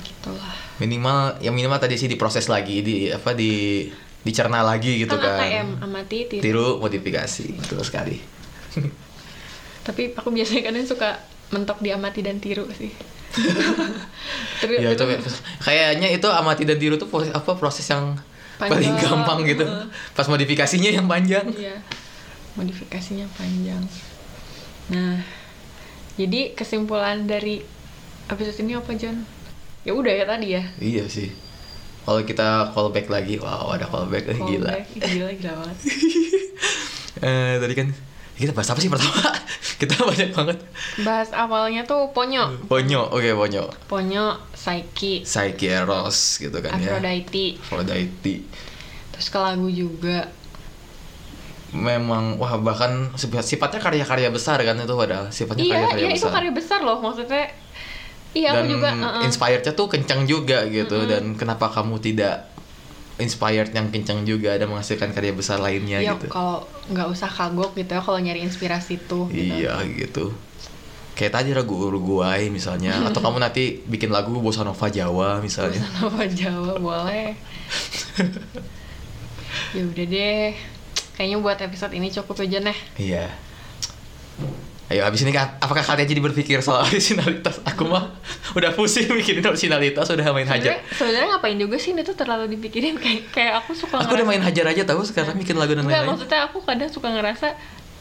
gitulah 0.00 0.54
Minimal 0.78 1.42
yang 1.42 1.58
minimal 1.58 1.82
tadi 1.82 1.98
sih 1.98 2.06
diproses 2.06 2.46
lagi 2.46 2.86
di 2.86 3.10
apa 3.10 3.34
di 3.34 3.82
dicerna 4.22 4.62
lagi 4.62 5.02
gitu 5.02 5.18
kan 5.18 5.34
kan. 5.34 5.42
ATM 5.42 5.68
amati 5.82 6.18
tiru. 6.30 6.42
Tiru 6.42 6.66
modifikasi 6.78 7.44
betul 7.58 7.82
sekali. 7.82 8.16
tapi 9.82 10.12
aku 10.14 10.28
biasanya 10.30 10.70
kadang 10.70 10.86
suka 10.86 11.18
mentok 11.50 11.80
di 11.80 11.90
amati 11.90 12.20
dan 12.22 12.38
tiru 12.38 12.68
sih 12.70 12.92
ya 14.82 14.88
itu 14.90 15.04
kayaknya 15.62 16.08
itu 16.10 16.28
amati 16.28 16.66
dan 16.66 16.78
tiru 16.78 16.98
tuh 16.98 17.08
proses, 17.08 17.30
apa 17.30 17.54
proses 17.54 17.86
yang 17.86 18.18
paling 18.58 18.90
Panjang, 18.90 19.22
gampang 19.22 19.38
gitu. 19.46 19.64
Pas 20.18 20.26
modifikasinya 20.26 20.90
yang 20.90 21.06
panjang. 21.06 21.46
Iya, 21.54 21.78
modifikasinya 22.58 23.30
panjang. 23.38 23.82
Nah, 24.90 25.22
jadi 26.18 26.58
kesimpulan 26.58 27.30
dari 27.30 27.62
episode 28.26 28.58
ini 28.66 28.74
apa 28.74 28.90
John? 28.98 29.22
Ya 29.86 29.94
udah 29.94 30.10
ya 30.10 30.24
tadi 30.26 30.58
ya. 30.58 30.62
Iya 30.82 31.06
sih. 31.06 31.30
Kalau 32.02 32.24
kita 32.24 32.72
callback 32.74 33.06
lagi, 33.12 33.38
wow 33.38 33.70
ada 33.70 33.86
callback 33.86 34.26
eh, 34.32 34.38
gila. 34.40 34.74
Gila 34.90 35.30
gila 35.38 35.52
banget. 35.64 35.78
Eh 37.18 37.58
tadi 37.58 37.74
kan 37.74 37.90
kita 38.38 38.52
bahas 38.52 38.68
apa 38.68 38.78
sih 38.78 38.86
pertama? 38.86 39.18
kita 39.80 39.98
banyak 40.00 40.30
banget. 40.30 40.58
Bahas 40.98 41.30
awalnya 41.30 41.82
tuh 41.82 42.08
Ponyo. 42.08 42.54
Ponyo, 42.64 43.02
oke 43.08 43.30
Ponyo. 43.34 43.66
Ponyo, 43.84 44.24
Psyche, 44.50 45.22
Psyche 45.22 45.68
Eros 45.68 46.38
gitu 46.38 46.54
kan 46.56 46.78
ya. 46.78 46.94
Aphrodite, 46.94 47.58
Aphrodite. 47.58 48.34
terus 49.10 49.28
ke 49.28 49.36
lagu 49.36 49.66
juga. 49.66 50.30
Memang 51.68 52.38
wah 52.38 52.56
bahkan 52.56 53.12
sifat- 53.12 53.44
sifatnya 53.44 53.76
karya-karya 53.78 54.30
besar 54.30 54.56
kan 54.58 54.72
itu 54.74 54.94
padahal 54.94 55.28
sifatnya 55.28 55.62
Iya, 55.62 55.72
karya-karya 55.74 56.00
iya 56.00 56.08
itu 56.08 56.16
besar. 56.16 56.32
karya 56.32 56.52
besar 56.54 56.80
loh 56.80 56.98
maksudnya. 56.98 57.44
Iya, 58.30 58.50
dan 58.52 58.64
aku 58.64 58.70
juga. 58.70 58.88
uh-uh. 58.94 59.22
inspirednya 59.24 59.72
tuh 59.72 59.86
kencang 59.86 60.20
juga 60.24 60.64
gitu 60.64 61.04
dan 61.04 61.34
kenapa 61.34 61.68
kamu 61.68 61.96
tidak 61.98 62.48
inspired 63.18 63.74
yang 63.74 63.90
kencang 63.90 64.22
juga 64.22 64.54
dan 64.54 64.70
menghasilkan 64.70 65.10
karya 65.10 65.34
besar 65.34 65.58
lainnya 65.58 65.98
Ya 65.98 66.14
gitu. 66.14 66.30
kalau 66.30 66.62
nggak 66.88 67.06
usah 67.10 67.26
kagok 67.26 67.74
gitu 67.74 67.98
ya 67.98 68.02
kalau 68.02 68.18
nyari 68.22 68.46
inspirasi 68.46 68.98
tuh. 69.10 69.26
Gitu. 69.28 69.66
Iya 69.66 69.82
gitu. 69.90 70.30
Kayak 71.18 71.42
tadi 71.42 71.50
lagu 71.50 71.74
Uruguay 71.74 72.46
misalnya 72.46 72.94
atau 73.10 73.18
kamu 73.18 73.42
nanti 73.42 73.82
bikin 73.84 74.14
lagu 74.14 74.30
bossa 74.38 74.62
nova 74.62 74.86
Jawa 74.86 75.42
misalnya. 75.42 75.82
Nama 75.98 76.22
Jawa 76.30 76.72
boleh. 76.78 77.34
ya 79.76 79.82
udah 79.82 80.06
deh. 80.06 80.54
Kayaknya 81.18 81.36
buat 81.42 81.58
episode 81.58 81.92
ini 81.98 82.14
cukup 82.14 82.46
aja 82.46 82.62
nih. 82.62 82.78
Iya. 82.94 83.26
Ayo 84.88 85.04
habis 85.04 85.20
ini 85.20 85.36
apakah 85.36 85.84
kalian 85.84 86.08
jadi 86.08 86.20
berpikir 86.22 86.58
soal 86.58 86.80
originalitas? 86.88 87.60
Aku 87.62 87.84
mah 87.84 88.08
udah 88.52 88.72
pusing 88.72 89.04
mikirin 89.10 89.44
originalitas 89.44 90.08
udah 90.08 90.32
main 90.32 90.48
hajar. 90.48 90.80
Sebenarnya 90.90 91.28
ngapain 91.30 91.54
juga 91.54 91.76
sih 91.76 91.92
ini 91.92 92.00
tuh 92.00 92.16
terlalu 92.16 92.48
dipikirin 92.50 92.96
kayak 93.02 93.28
kayak 93.28 93.52
aku 93.60 93.76
suka 93.76 94.00
Aku 94.00 94.08
udah 94.08 94.24
ngerasa- 94.24 94.28
main 94.30 94.42
hajar 94.42 94.64
aja 94.66 94.82
tahu 94.84 95.04
sekarang 95.04 95.36
bikin 95.36 95.54
lagu 95.54 95.72
dan 95.72 95.84
lain-lain. 95.84 96.08
maksudnya 96.08 96.40
aku 96.42 96.58
kadang 96.62 96.88
suka 96.88 97.08
ngerasa 97.10 97.52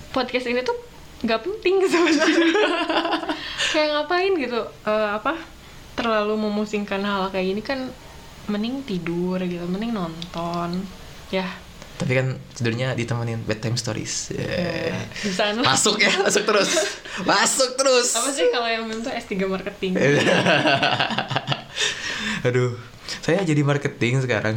podcast 0.09 0.47
ini 0.47 0.63
tuh 0.63 0.79
nggak 1.17 1.39
penting 1.41 1.75
sebenarnya. 1.91 2.47
kayak 3.69 3.87
ngapain 3.93 4.31
gitu? 4.37 4.61
Eh, 4.85 5.09
apa? 5.11 5.35
Terlalu 5.93 6.39
memusingkan 6.39 7.01
hal 7.01 7.27
kayak 7.27 7.51
gini 7.51 7.61
kan 7.61 7.79
mending 8.45 8.79
tidur 8.81 9.35
gitu, 9.39 9.65
mending 9.65 9.91
nonton. 9.91 10.87
Ya, 11.27 11.51
Tapi 11.97 12.13
kan 12.13 12.37
tidurnya 12.53 12.93
ditemenin 12.93 13.41
bedtime 13.41 13.73
stories. 13.73 14.29
Yeah. 14.29 14.93
di 15.17 15.29
sana 15.29 15.59
Masuk 15.59 15.97
ya, 15.97 16.13
masuk 16.19 16.43
terus. 16.43 16.67
Masuk 17.23 17.73
terus. 17.73 18.13
apa 18.13 18.29
sih 18.29 18.47
kalau 18.47 18.65
yang 18.65 18.85
bentuk 18.85 19.09
S3 19.09 19.33
marketing 19.43 19.97
Aduh, 22.43 22.75
saya 23.19 23.41
jadi 23.41 23.61
marketing 23.61 24.21
sekarang. 24.21 24.55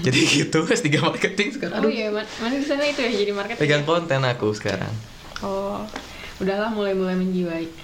jadi 0.00 0.18
gitu, 0.38 0.64
S3 0.64 0.86
marketing 1.00 1.48
sekarang. 1.52 1.76
oh 1.76 1.80
Aduh, 1.82 1.90
iya 1.90 2.08
man- 2.08 2.26
mana 2.38 2.54
di 2.54 2.62
sana 2.62 2.82
itu 2.82 2.98
ya 2.98 3.10
jadi 3.10 3.30
marketing 3.32 3.60
pegang 3.60 3.82
ya? 3.82 3.84
konten 3.84 4.18
aku 4.22 4.46
sekarang. 4.52 4.90
oh 5.42 5.82
udahlah 6.38 6.68
mulai-mulai 6.70 7.14
menjiwai 7.14 7.64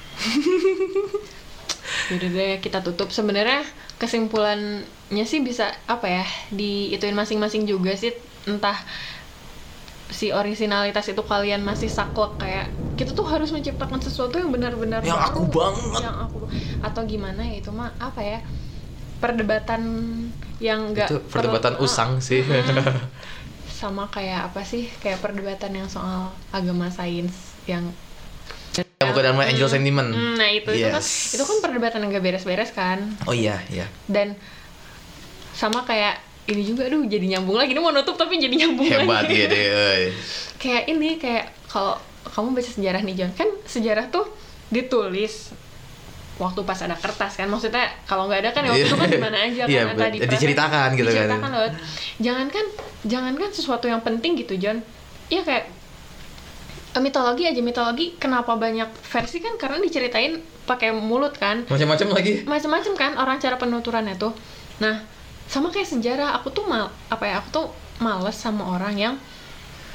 Yaudah 2.08 2.28
deh 2.30 2.52
kita 2.58 2.80
tutup 2.80 3.08
sebenarnya 3.08 3.62
kesimpulannya 3.96 5.22
sih 5.22 5.40
bisa 5.40 5.70
apa 5.86 6.06
ya 6.06 6.24
di 6.48 6.90
ituin 6.90 7.12
masing-masing 7.12 7.64
juga 7.64 7.94
sih 7.94 8.10
entah 8.44 8.78
si 10.08 10.28
originalitas 10.28 11.08
itu 11.08 11.22
kalian 11.22 11.62
masih 11.62 11.88
saklek 11.88 12.36
kayak 12.36 12.66
kita 12.92 13.10
tuh 13.10 13.24
harus 13.24 13.48
menciptakan 13.48 13.96
sesuatu 13.98 14.36
yang 14.36 14.52
benar-benar 14.52 15.00
Yang 15.00 15.16
baru, 15.16 15.28
aku 15.32 15.42
banget. 15.48 16.00
yang 16.04 16.16
aku 16.20 16.36
atau 16.78 17.02
gimana 17.02 17.40
ya 17.42 17.54
itu 17.56 17.70
mah 17.72 17.88
apa 17.96 18.20
ya 18.20 18.38
perdebatan 19.18 19.82
yang 20.58 20.92
enggak 20.92 21.08
Itu 21.08 21.22
perdebatan 21.26 21.78
usang 21.78 22.18
sih. 22.18 22.42
sama 23.82 24.06
kayak 24.06 24.52
apa 24.52 24.62
sih 24.62 24.86
kayak 24.96 25.18
perdebatan 25.18 25.74
yang 25.74 25.88
soal 25.88 26.30
agama 26.50 26.86
sains 26.86 27.34
yang 27.66 27.90
Bukan 29.02 29.18
dalam 29.18 29.36
angel 29.36 29.68
sentiment. 29.68 30.08
Hmm, 30.08 30.38
nah 30.38 30.48
itu 30.48 30.70
itu 30.70 30.86
kan 30.86 31.02
Yes. 31.02 31.34
itu 31.34 31.42
kan 31.42 31.58
perdebatan 31.60 31.98
yang 32.00 32.14
gak 32.14 32.24
beres-beres 32.24 32.70
kan 32.70 33.12
Oh 33.26 33.34
iya, 33.34 33.58
iya. 33.68 33.84
dan 34.06 34.38
sama 35.52 35.82
kayak 35.82 36.22
ini 36.42 36.62
juga 36.66 36.90
aduh 36.90 37.06
jadi 37.06 37.38
nyambung 37.38 37.54
lagi. 37.54 37.70
Ini 37.74 37.80
mau 37.80 37.94
nutup 37.94 38.18
tapi 38.18 38.38
jadi 38.38 38.54
nyambung 38.66 38.86
Hebat 38.86 39.30
lagi. 39.30 39.34
ya 39.34 39.46
deh. 39.46 39.66
kayak 40.62 40.82
ini 40.90 41.18
kayak 41.18 41.50
kalau 41.70 41.94
kamu 42.22 42.54
baca 42.54 42.70
sejarah 42.70 43.00
nih 43.02 43.14
John 43.18 43.32
kan 43.34 43.48
sejarah 43.66 44.06
tuh 44.10 44.26
ditulis 44.70 45.50
waktu 46.40 46.60
pas 46.66 46.78
ada 46.82 46.96
kertas 46.98 47.38
kan. 47.38 47.46
Maksudnya 47.46 47.86
kalau 48.04 48.26
nggak 48.26 48.40
ada 48.42 48.50
kan 48.50 48.62
ya 48.66 48.70
waktu 48.74 48.86
itu 48.90 48.96
kan 48.98 49.08
gimana 49.10 49.38
aja 49.38 49.62
kan? 49.66 49.70
Iya, 49.70 49.82
entah 49.94 50.10
di 50.10 50.18
press, 50.18 50.32
diceritakan 50.34 50.88
gitu 50.98 51.10
kan. 51.10 51.14
diceritakan 51.28 51.50
lewat. 51.54 51.72
Jangankan 52.18 52.64
jangankan 53.06 53.50
sesuatu 53.54 53.86
yang 53.86 54.02
penting 54.02 54.34
gitu 54.38 54.54
John 54.58 54.82
iya 55.30 55.46
kayak 55.46 55.70
eh, 56.98 57.02
mitologi 57.02 57.46
aja. 57.46 57.60
Mitologi 57.62 58.18
kenapa 58.18 58.58
banyak 58.58 58.90
versi 59.06 59.38
kan? 59.38 59.54
Karena 59.54 59.78
diceritain 59.78 60.42
pakai 60.66 60.90
mulut 60.90 61.38
kan. 61.38 61.62
Macam-macam 61.70 62.18
lagi. 62.18 62.42
macam-macam 62.46 62.92
kan 62.98 63.12
orang 63.14 63.36
cara 63.38 63.54
penuturannya 63.58 64.18
tuh. 64.18 64.34
Nah 64.82 65.02
sama 65.44 65.68
kayak 65.68 65.88
sejarah 65.88 66.34
aku 66.34 66.48
tuh 66.48 66.64
mal 66.64 66.90
apa 67.06 67.24
ya 67.24 67.34
aku 67.36 67.48
tuh 67.50 67.66
males 67.98 68.34
sama 68.34 68.66
orang 68.68 68.94
yang 68.94 69.14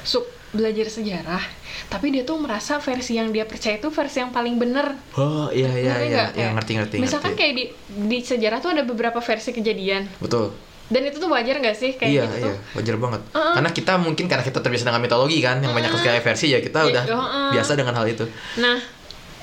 suk 0.00 0.24
belajar 0.48 0.88
sejarah 0.88 1.44
tapi 1.86 2.08
dia 2.08 2.24
tuh 2.24 2.36
merasa 2.36 2.78
versi 2.78 3.14
yang 3.14 3.28
dia 3.28 3.44
percaya 3.44 3.76
itu 3.76 3.88
versi 3.88 4.16
yang 4.18 4.30
paling 4.30 4.56
bener 4.56 4.96
Oh 5.12 5.50
iya 5.50 5.68
iya 5.70 5.92
Ngerti 5.94 6.06
iya, 6.06 6.16
ya, 6.16 6.26
Kayak- 6.30 6.54
ngerti 6.54 6.72
ngerti 6.74 6.96
misalkan 6.98 7.32
ngerti. 7.32 7.40
kayak 7.44 7.54
di 7.54 7.64
di 8.08 8.18
sejarah 8.18 8.58
tuh 8.58 8.70
ada 8.70 8.82
beberapa 8.82 9.20
versi 9.20 9.52
kejadian 9.52 10.08
Betul. 10.16 10.56
dan 10.88 11.04
itu 11.04 11.16
tuh 11.16 11.28
wajar 11.28 11.52
nggak 11.54 11.76
sih 11.76 11.92
kayak 11.94 12.08
iya 12.08 12.22
gitu 12.24 12.36
iya 12.38 12.44
tuh 12.48 12.56
wajar 12.74 12.94
banget. 12.96 13.20
Uh-uh. 13.28 13.54
Karena 13.54 13.70
kita 13.70 13.92
mungkin 13.98 14.24
karena 14.24 14.40
kita 14.42 14.58
terbiasa 14.58 14.84
dengan 14.86 15.02
mitologi 15.02 15.38
kan, 15.38 15.60
yang 15.60 15.70
banyak 15.70 15.92
sekali 15.92 16.16
versi 16.18 16.46
ya 16.48 16.58
kita 16.58 16.78
Iya, 16.80 16.88
udah 16.88 17.04
uh-uh. 17.06 17.48
biasa 17.52 17.72
dengan 17.74 17.92
hal 17.92 18.06
itu. 18.08 18.24
Nah, 18.56 18.80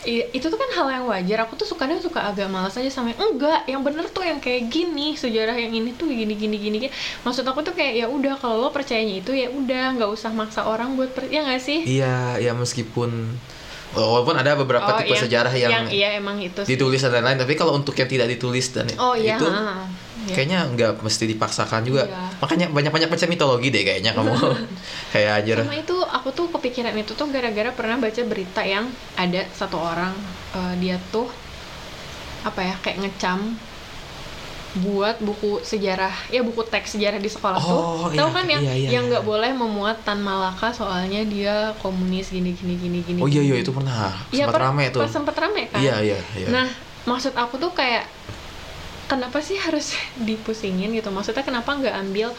itu 0.05 0.45
tuh 0.45 0.55
kan 0.55 0.69
hal 0.77 0.87
yang 1.01 1.05
wajar. 1.09 1.43
Aku 1.49 1.57
tuh 1.57 1.67
kadang 1.73 1.97
suka 1.99 2.29
agak 2.29 2.47
malas 2.47 2.77
aja 2.77 2.87
sama 2.87 3.11
yang 3.11 3.33
enggak, 3.33 3.65
yang 3.65 3.81
bener 3.81 4.05
tuh 4.07 4.23
yang 4.23 4.37
kayak 4.37 4.69
gini, 4.69 5.17
sejarah 5.17 5.57
yang 5.57 5.73
ini 5.73 5.91
tuh 5.97 6.07
gini 6.07 6.37
gini 6.37 6.55
gini. 6.61 6.77
gini. 6.87 6.89
Maksud 7.25 7.43
aku 7.43 7.65
tuh 7.65 7.73
kayak 7.73 7.93
ya 7.99 8.05
udah 8.07 8.37
kalau 8.37 8.61
lo 8.61 8.69
percayanya 8.69 9.19
itu 9.19 9.33
ya 9.33 9.49
udah, 9.49 9.97
nggak 9.97 10.09
usah 10.13 10.31
maksa 10.31 10.63
orang 10.63 10.93
buat 10.93 11.11
percaya 11.11 11.43
nggak 11.43 11.61
sih? 11.61 11.81
Iya 11.83 12.37
iya 12.39 12.53
meskipun 12.53 13.35
walaupun 13.95 14.35
ada 14.35 14.59
beberapa 14.59 14.91
tipe 14.99 15.15
sejarah 15.15 15.55
yang, 15.55 15.87
iya 15.87 16.19
emang 16.19 16.35
itu 16.43 16.67
sih. 16.67 16.75
ditulis 16.75 16.99
dan 16.99 17.15
lain-lain, 17.15 17.39
tapi 17.39 17.55
kalau 17.55 17.79
untuk 17.79 17.95
yang 17.95 18.11
tidak 18.11 18.27
ditulis 18.27 18.67
dan 18.75 18.91
Oh 18.99 19.15
iya, 19.15 19.39
itu 19.39 19.47
ha, 19.47 19.87
iya. 20.25 20.33
kayaknya 20.33 20.59
nggak 20.67 20.91
mesti 20.99 21.23
dipaksakan 21.27 21.81
juga. 21.81 22.03
Iya. 22.05 22.25
Makanya 22.37 22.65
banyak-banyak 22.69 23.09
baca 23.09 23.25
mitologi 23.25 23.69
deh 23.69 23.81
kayaknya 23.81 24.11
kamu. 24.11 24.33
kayak 25.13 25.31
aja. 25.39 25.53
Sama 25.61 25.77
itu 25.77 25.97
aku 26.01 26.29
tuh 26.29 26.47
kepikiran 26.51 26.93
itu 26.93 27.13
tuh 27.13 27.29
gara-gara 27.29 27.69
pernah 27.71 27.97
baca 27.97 28.21
berita 28.21 28.61
yang 28.61 28.85
ada 29.13 29.45
satu 29.51 29.77
orang 29.77 30.13
eh, 30.53 30.73
dia 30.77 30.97
tuh 31.09 31.29
apa 32.41 32.61
ya 32.61 32.75
kayak 32.77 33.01
ngecam 33.01 33.57
buat 34.75 35.23
buku 35.23 35.63
sejarah 35.63 36.11
ya 36.27 36.43
buku 36.43 36.59
teks 36.67 36.99
sejarah 36.99 37.15
di 37.15 37.31
sekolah 37.31 37.55
Oh, 37.55 38.11
tuh 38.11 38.11
iya, 38.11 38.19
tahu 38.19 38.29
kan 38.35 38.43
yang 38.43 38.59
iya, 38.61 38.73
iya, 38.75 38.89
yang 38.91 39.03
iya. 39.07 39.11
nggak 39.15 39.23
boleh 39.23 39.51
memuat 39.55 40.03
Tan 40.03 40.19
Malaka 40.19 40.67
soalnya 40.69 41.23
dia 41.23 41.71
komunis 41.79 42.27
gini 42.27 42.51
gini 42.51 42.75
gini 42.75 42.99
gini 42.99 43.19
Oh 43.23 43.29
iya 43.31 43.39
iya 43.39 43.63
itu 43.63 43.71
pernah 43.71 44.11
Iya, 44.35 44.51
sempat 44.51 44.59
per- 44.59 44.65
rame 44.67 44.83
tuh. 44.91 44.99
pas 44.99 45.07
sempet 45.07 45.35
rame 45.39 45.71
kan 45.71 45.79
Iya 45.79 45.95
iya 46.03 46.19
iya. 46.35 46.47
Nah, 46.51 46.67
maksud 47.07 47.31
aku 47.33 47.55
tuh 47.55 47.71
kayak 47.71 48.03
kenapa 49.05 49.39
sih 49.39 49.55
harus 49.55 49.93
dipusingin 50.27 50.91
gitu? 50.91 51.09
Maksudnya 51.09 51.41
kenapa 51.41 51.73
nggak 51.73 51.95
ambil 51.95 52.33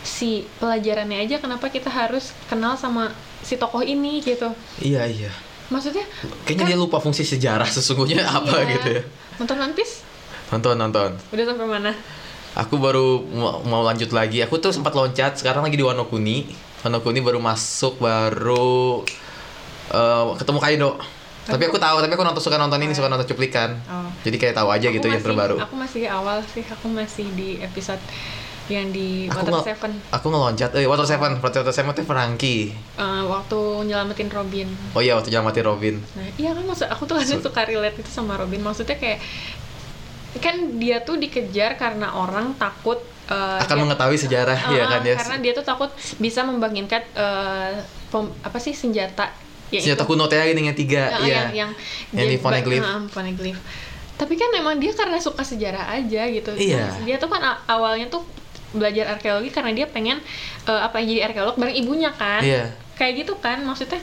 si 0.00 0.46
pelajarannya 0.58 1.24
aja? 1.24 1.36
Kenapa 1.38 1.68
kita 1.68 1.88
harus 1.88 2.30
kenal 2.46 2.74
sama 2.74 3.10
si 3.40 3.56
tokoh 3.56 3.80
ini 3.80 4.20
gitu? 4.20 4.50
Iya 4.78 5.06
iya. 5.06 5.30
Maksudnya 5.68 6.04
Kayaknya 6.48 6.64
kan- 6.64 6.70
dia 6.72 6.78
lupa 6.78 6.96
fungsi 6.96 7.22
sejarah 7.22 7.68
sesungguhnya 7.68 8.24
apa 8.38 8.62
iya. 8.62 8.70
gitu 8.74 8.88
ya. 8.88 9.02
Nonton 9.36 9.56
One 9.60 9.74
Piece? 9.74 10.00
Nonton 10.48 10.74
nonton. 10.74 11.10
Udah 11.28 11.44
sampai 11.44 11.68
mana? 11.68 11.92
Aku 12.56 12.80
baru 12.80 13.20
mau, 13.22 13.60
mau 13.62 13.82
lanjut 13.84 14.10
lagi. 14.10 14.40
Aku 14.42 14.58
tuh 14.58 14.72
sempat 14.72 14.90
loncat. 14.90 15.36
Sekarang 15.36 15.62
lagi 15.62 15.76
di 15.76 15.84
Wano 15.84 16.08
Kuni. 16.08 16.48
Wano 16.82 16.98
Kuni 16.98 17.20
baru 17.20 17.38
masuk, 17.38 18.00
baru 18.00 19.04
eh, 19.92 20.24
ketemu 20.40 20.58
Kaido. 20.58 20.90
Tapi 21.48 21.62
aku 21.64 21.76
tahu, 21.76 21.96
tapi 21.98 22.12
aku 22.12 22.22
nonton 22.22 22.40
suka 22.40 22.56
nonton 22.56 22.76
ini, 22.78 22.92
suka 22.92 23.08
nonton 23.08 23.24
cuplikan. 23.24 23.72
Oh. 23.84 24.04
Jadi 24.20 24.36
kayak 24.36 24.54
tahu 24.54 24.68
aja 24.68 24.86
Aku 24.86 24.94
gitu 24.94 25.06
yang 25.06 25.16
masih- 25.16 25.26
terbaru. 25.26 25.56
Aku 25.58 25.74
masih 25.74 26.02
awal 26.06 26.38
sih. 26.44 26.60
Aku 26.62 26.86
masih 26.86 27.26
di 27.32 27.56
episode 27.58 28.00
yang 28.68 28.88
di 28.88 29.24
Aku 29.26 29.40
Water 29.42 29.64
Seven. 29.66 29.92
Aku 30.10 30.26
ngeloncat, 30.28 30.70
eh 30.74 30.84
Water 30.84 31.04
Seven, 31.04 31.40
Water 31.40 31.64
Seven 31.66 31.90
itu 31.90 32.04
Frankie. 32.04 32.76
Eh, 32.94 33.22
waktu 33.24 33.56
nyelamatin 33.82 34.28
Robin. 34.28 34.68
Oh 34.92 35.00
iya, 35.00 35.16
waktu 35.16 35.28
jalan 35.28 35.48
mati 35.48 35.60
Robin. 35.60 35.96
Nah, 36.14 36.28
iya 36.36 36.52
kan 36.52 36.62
maksud 36.62 36.84
aku 36.86 37.02
tuh 37.02 37.16
kadang 37.16 37.40
suka 37.40 37.64
relate 37.64 37.96
itu 37.96 38.10
sama 38.10 38.36
Robin. 38.36 38.60
Maksudnya 38.60 38.94
kayak 38.94 39.24
kan 40.38 40.54
dia 40.76 41.00
tuh 41.00 41.16
dikejar 41.16 41.74
karena 41.74 42.12
orang 42.12 42.52
takut 42.54 43.00
eh, 43.26 43.58
Akan 43.58 43.72
dia- 43.74 43.82
mengetahui 43.82 44.18
sejarah, 44.18 44.58
ya 44.68 44.82
Ah, 44.82 44.88
kan 44.90 45.00
ya. 45.02 45.16
Karena 45.16 45.36
dia 45.38 45.52
tuh 45.52 45.60
takut 45.62 45.88
bisa 46.18 46.40
membangkitkan 46.42 47.02
pom- 48.06 48.32
apa 48.38 48.56
sih 48.56 48.72
senjata 48.72 49.32
ya 49.68 49.80
Senjata 49.80 50.04
itu. 50.04 50.10
kuno 50.10 50.24
teh 50.26 50.38
yang 50.40 50.72
tiga, 50.72 51.02
iya. 51.22 51.48
yang 51.52 51.52
yang, 51.52 51.70
Yang 52.12 52.26
di 52.28 52.36
Poneglyph. 52.40 52.84
ah, 52.84 53.02
Poneglyph. 53.06 53.60
Tapi 54.18 54.34
kan 54.34 54.50
emang 54.50 54.76
dia 54.82 54.90
karena 54.90 55.20
suka 55.20 55.46
sejarah 55.46 55.94
aja 55.94 56.26
gitu. 56.26 56.50
Iya. 56.52 56.90
Dia 57.06 57.16
tuh 57.16 57.30
kan 57.30 57.38
awalnya 57.64 58.08
tuh 58.08 58.26
belajar 58.74 59.16
arkeologi 59.16 59.48
karena 59.48 59.72
dia 59.72 59.86
pengen 59.86 60.18
eh, 60.66 60.80
apa 60.82 60.98
jadi 60.98 61.30
arkeolog 61.30 61.54
bareng 61.54 61.76
ibunya 61.76 62.10
kan. 62.10 62.42
Iya. 62.42 62.74
Kayak 62.98 63.24
gitu 63.24 63.38
kan 63.38 63.62
maksudnya 63.62 64.02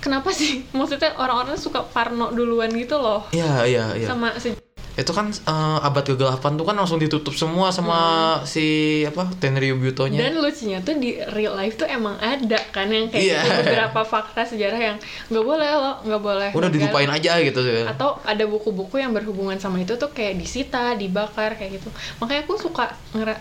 kenapa 0.00 0.32
sih 0.32 0.64
maksudnya 0.76 1.12
orang-orang 1.16 1.56
suka 1.56 1.84
parno 1.84 2.32
duluan 2.32 2.68
gitu 2.72 2.96
loh 2.96 3.24
Iya, 3.30 3.64
iya, 3.64 3.84
iya. 3.96 4.06
sama 4.06 4.32
se- 4.36 4.56
itu 4.94 5.10
kan 5.10 5.26
eh, 5.26 5.78
abad 5.80 6.04
kegelapan 6.04 6.54
tuh 6.54 6.62
kan 6.62 6.74
langsung 6.74 6.96
ditutup 6.96 7.32
semua 7.32 7.68
sama 7.68 7.98
si 8.44 8.64
apa 9.02 9.26
Tenryu 9.34 9.74
Byuto-nya. 9.74 10.18
dan 10.20 10.36
lucunya 10.36 10.78
tuh 10.78 10.94
di 10.96 11.14
real 11.28 11.52
life 11.52 11.74
tuh 11.74 11.84
emang 11.84 12.14
ada 12.16 12.56
kan 12.68 12.86
yang 12.86 13.06
kayak 13.06 13.22
Iya. 13.24 13.38
gitu, 13.40 13.50
beberapa 13.64 14.00
fakta 14.02 14.42
sejarah 14.44 14.78
yang 14.78 14.96
nggak 15.28 15.44
boleh 15.44 15.66
loh 15.68 15.96
nggak 16.00 16.22
boleh 16.22 16.48
Udah 16.52 16.68
dilupain 16.68 17.08
aja 17.08 17.36
gitu 17.38 17.58
ya. 17.60 17.88
atau 17.88 18.22
ada 18.22 18.44
buku-buku 18.44 18.96
yang 18.96 19.10
berhubungan 19.10 19.56
sama 19.56 19.78
itu 19.78 19.94
tuh 19.94 20.08
kayak 20.08 20.36
disita 20.36 20.94
dibakar 20.94 21.54
kayak 21.54 21.76
gitu 21.76 21.90
makanya 22.16 22.42
aku 22.42 22.54
suka 22.56 22.94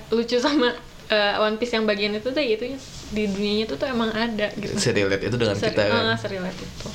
lucu 0.10 0.38
sama 0.38 0.74
eh, 1.06 1.36
One 1.38 1.56
Piece 1.56 1.72
yang 1.72 1.86
bagian 1.86 2.14
itu 2.14 2.28
tuh 2.28 2.42
itu 2.42 2.66
di 3.10 3.24
dunianya 3.26 3.66
tuh 3.68 3.78
tuh 3.78 3.86
emang 3.86 4.10
ada 4.10 4.50
gitu 4.54 4.74
Serelate 4.74 5.22
itu 5.24 5.36
dengan 5.36 5.54
Seri- 5.54 5.70
kita 5.70 5.84
kan. 5.86 6.02
ah, 6.08 6.18
serelate 6.18 6.58
itu 6.58 6.90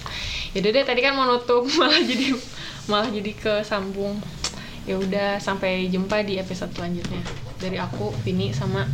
yaudah 0.51 0.71
deh 0.73 0.83
tadi 0.83 0.99
kan 0.99 1.13
mau 1.13 1.27
nutup 1.27 1.63
malah 1.79 2.01
jadi 2.01 2.35
malah 2.87 3.07
jadi 3.07 3.33
kesambung 3.35 4.17
ya 4.85 5.01
udah 5.01 5.41
sampai 5.43 5.89
jumpa 5.89 6.23
di 6.23 6.39
episode 6.39 6.71
selanjutnya 6.77 7.25
dari 7.59 7.81
aku 7.81 8.15
Vini 8.23 8.55
sama 8.55 8.87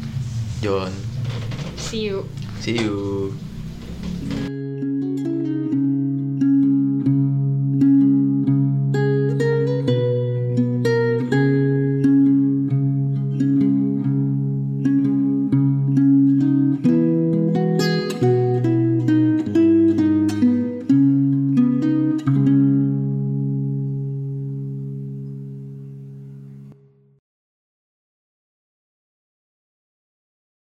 John. 0.63 0.93
see 1.77 2.09
you 2.09 2.25
See 2.65 2.81
you. 2.81 3.37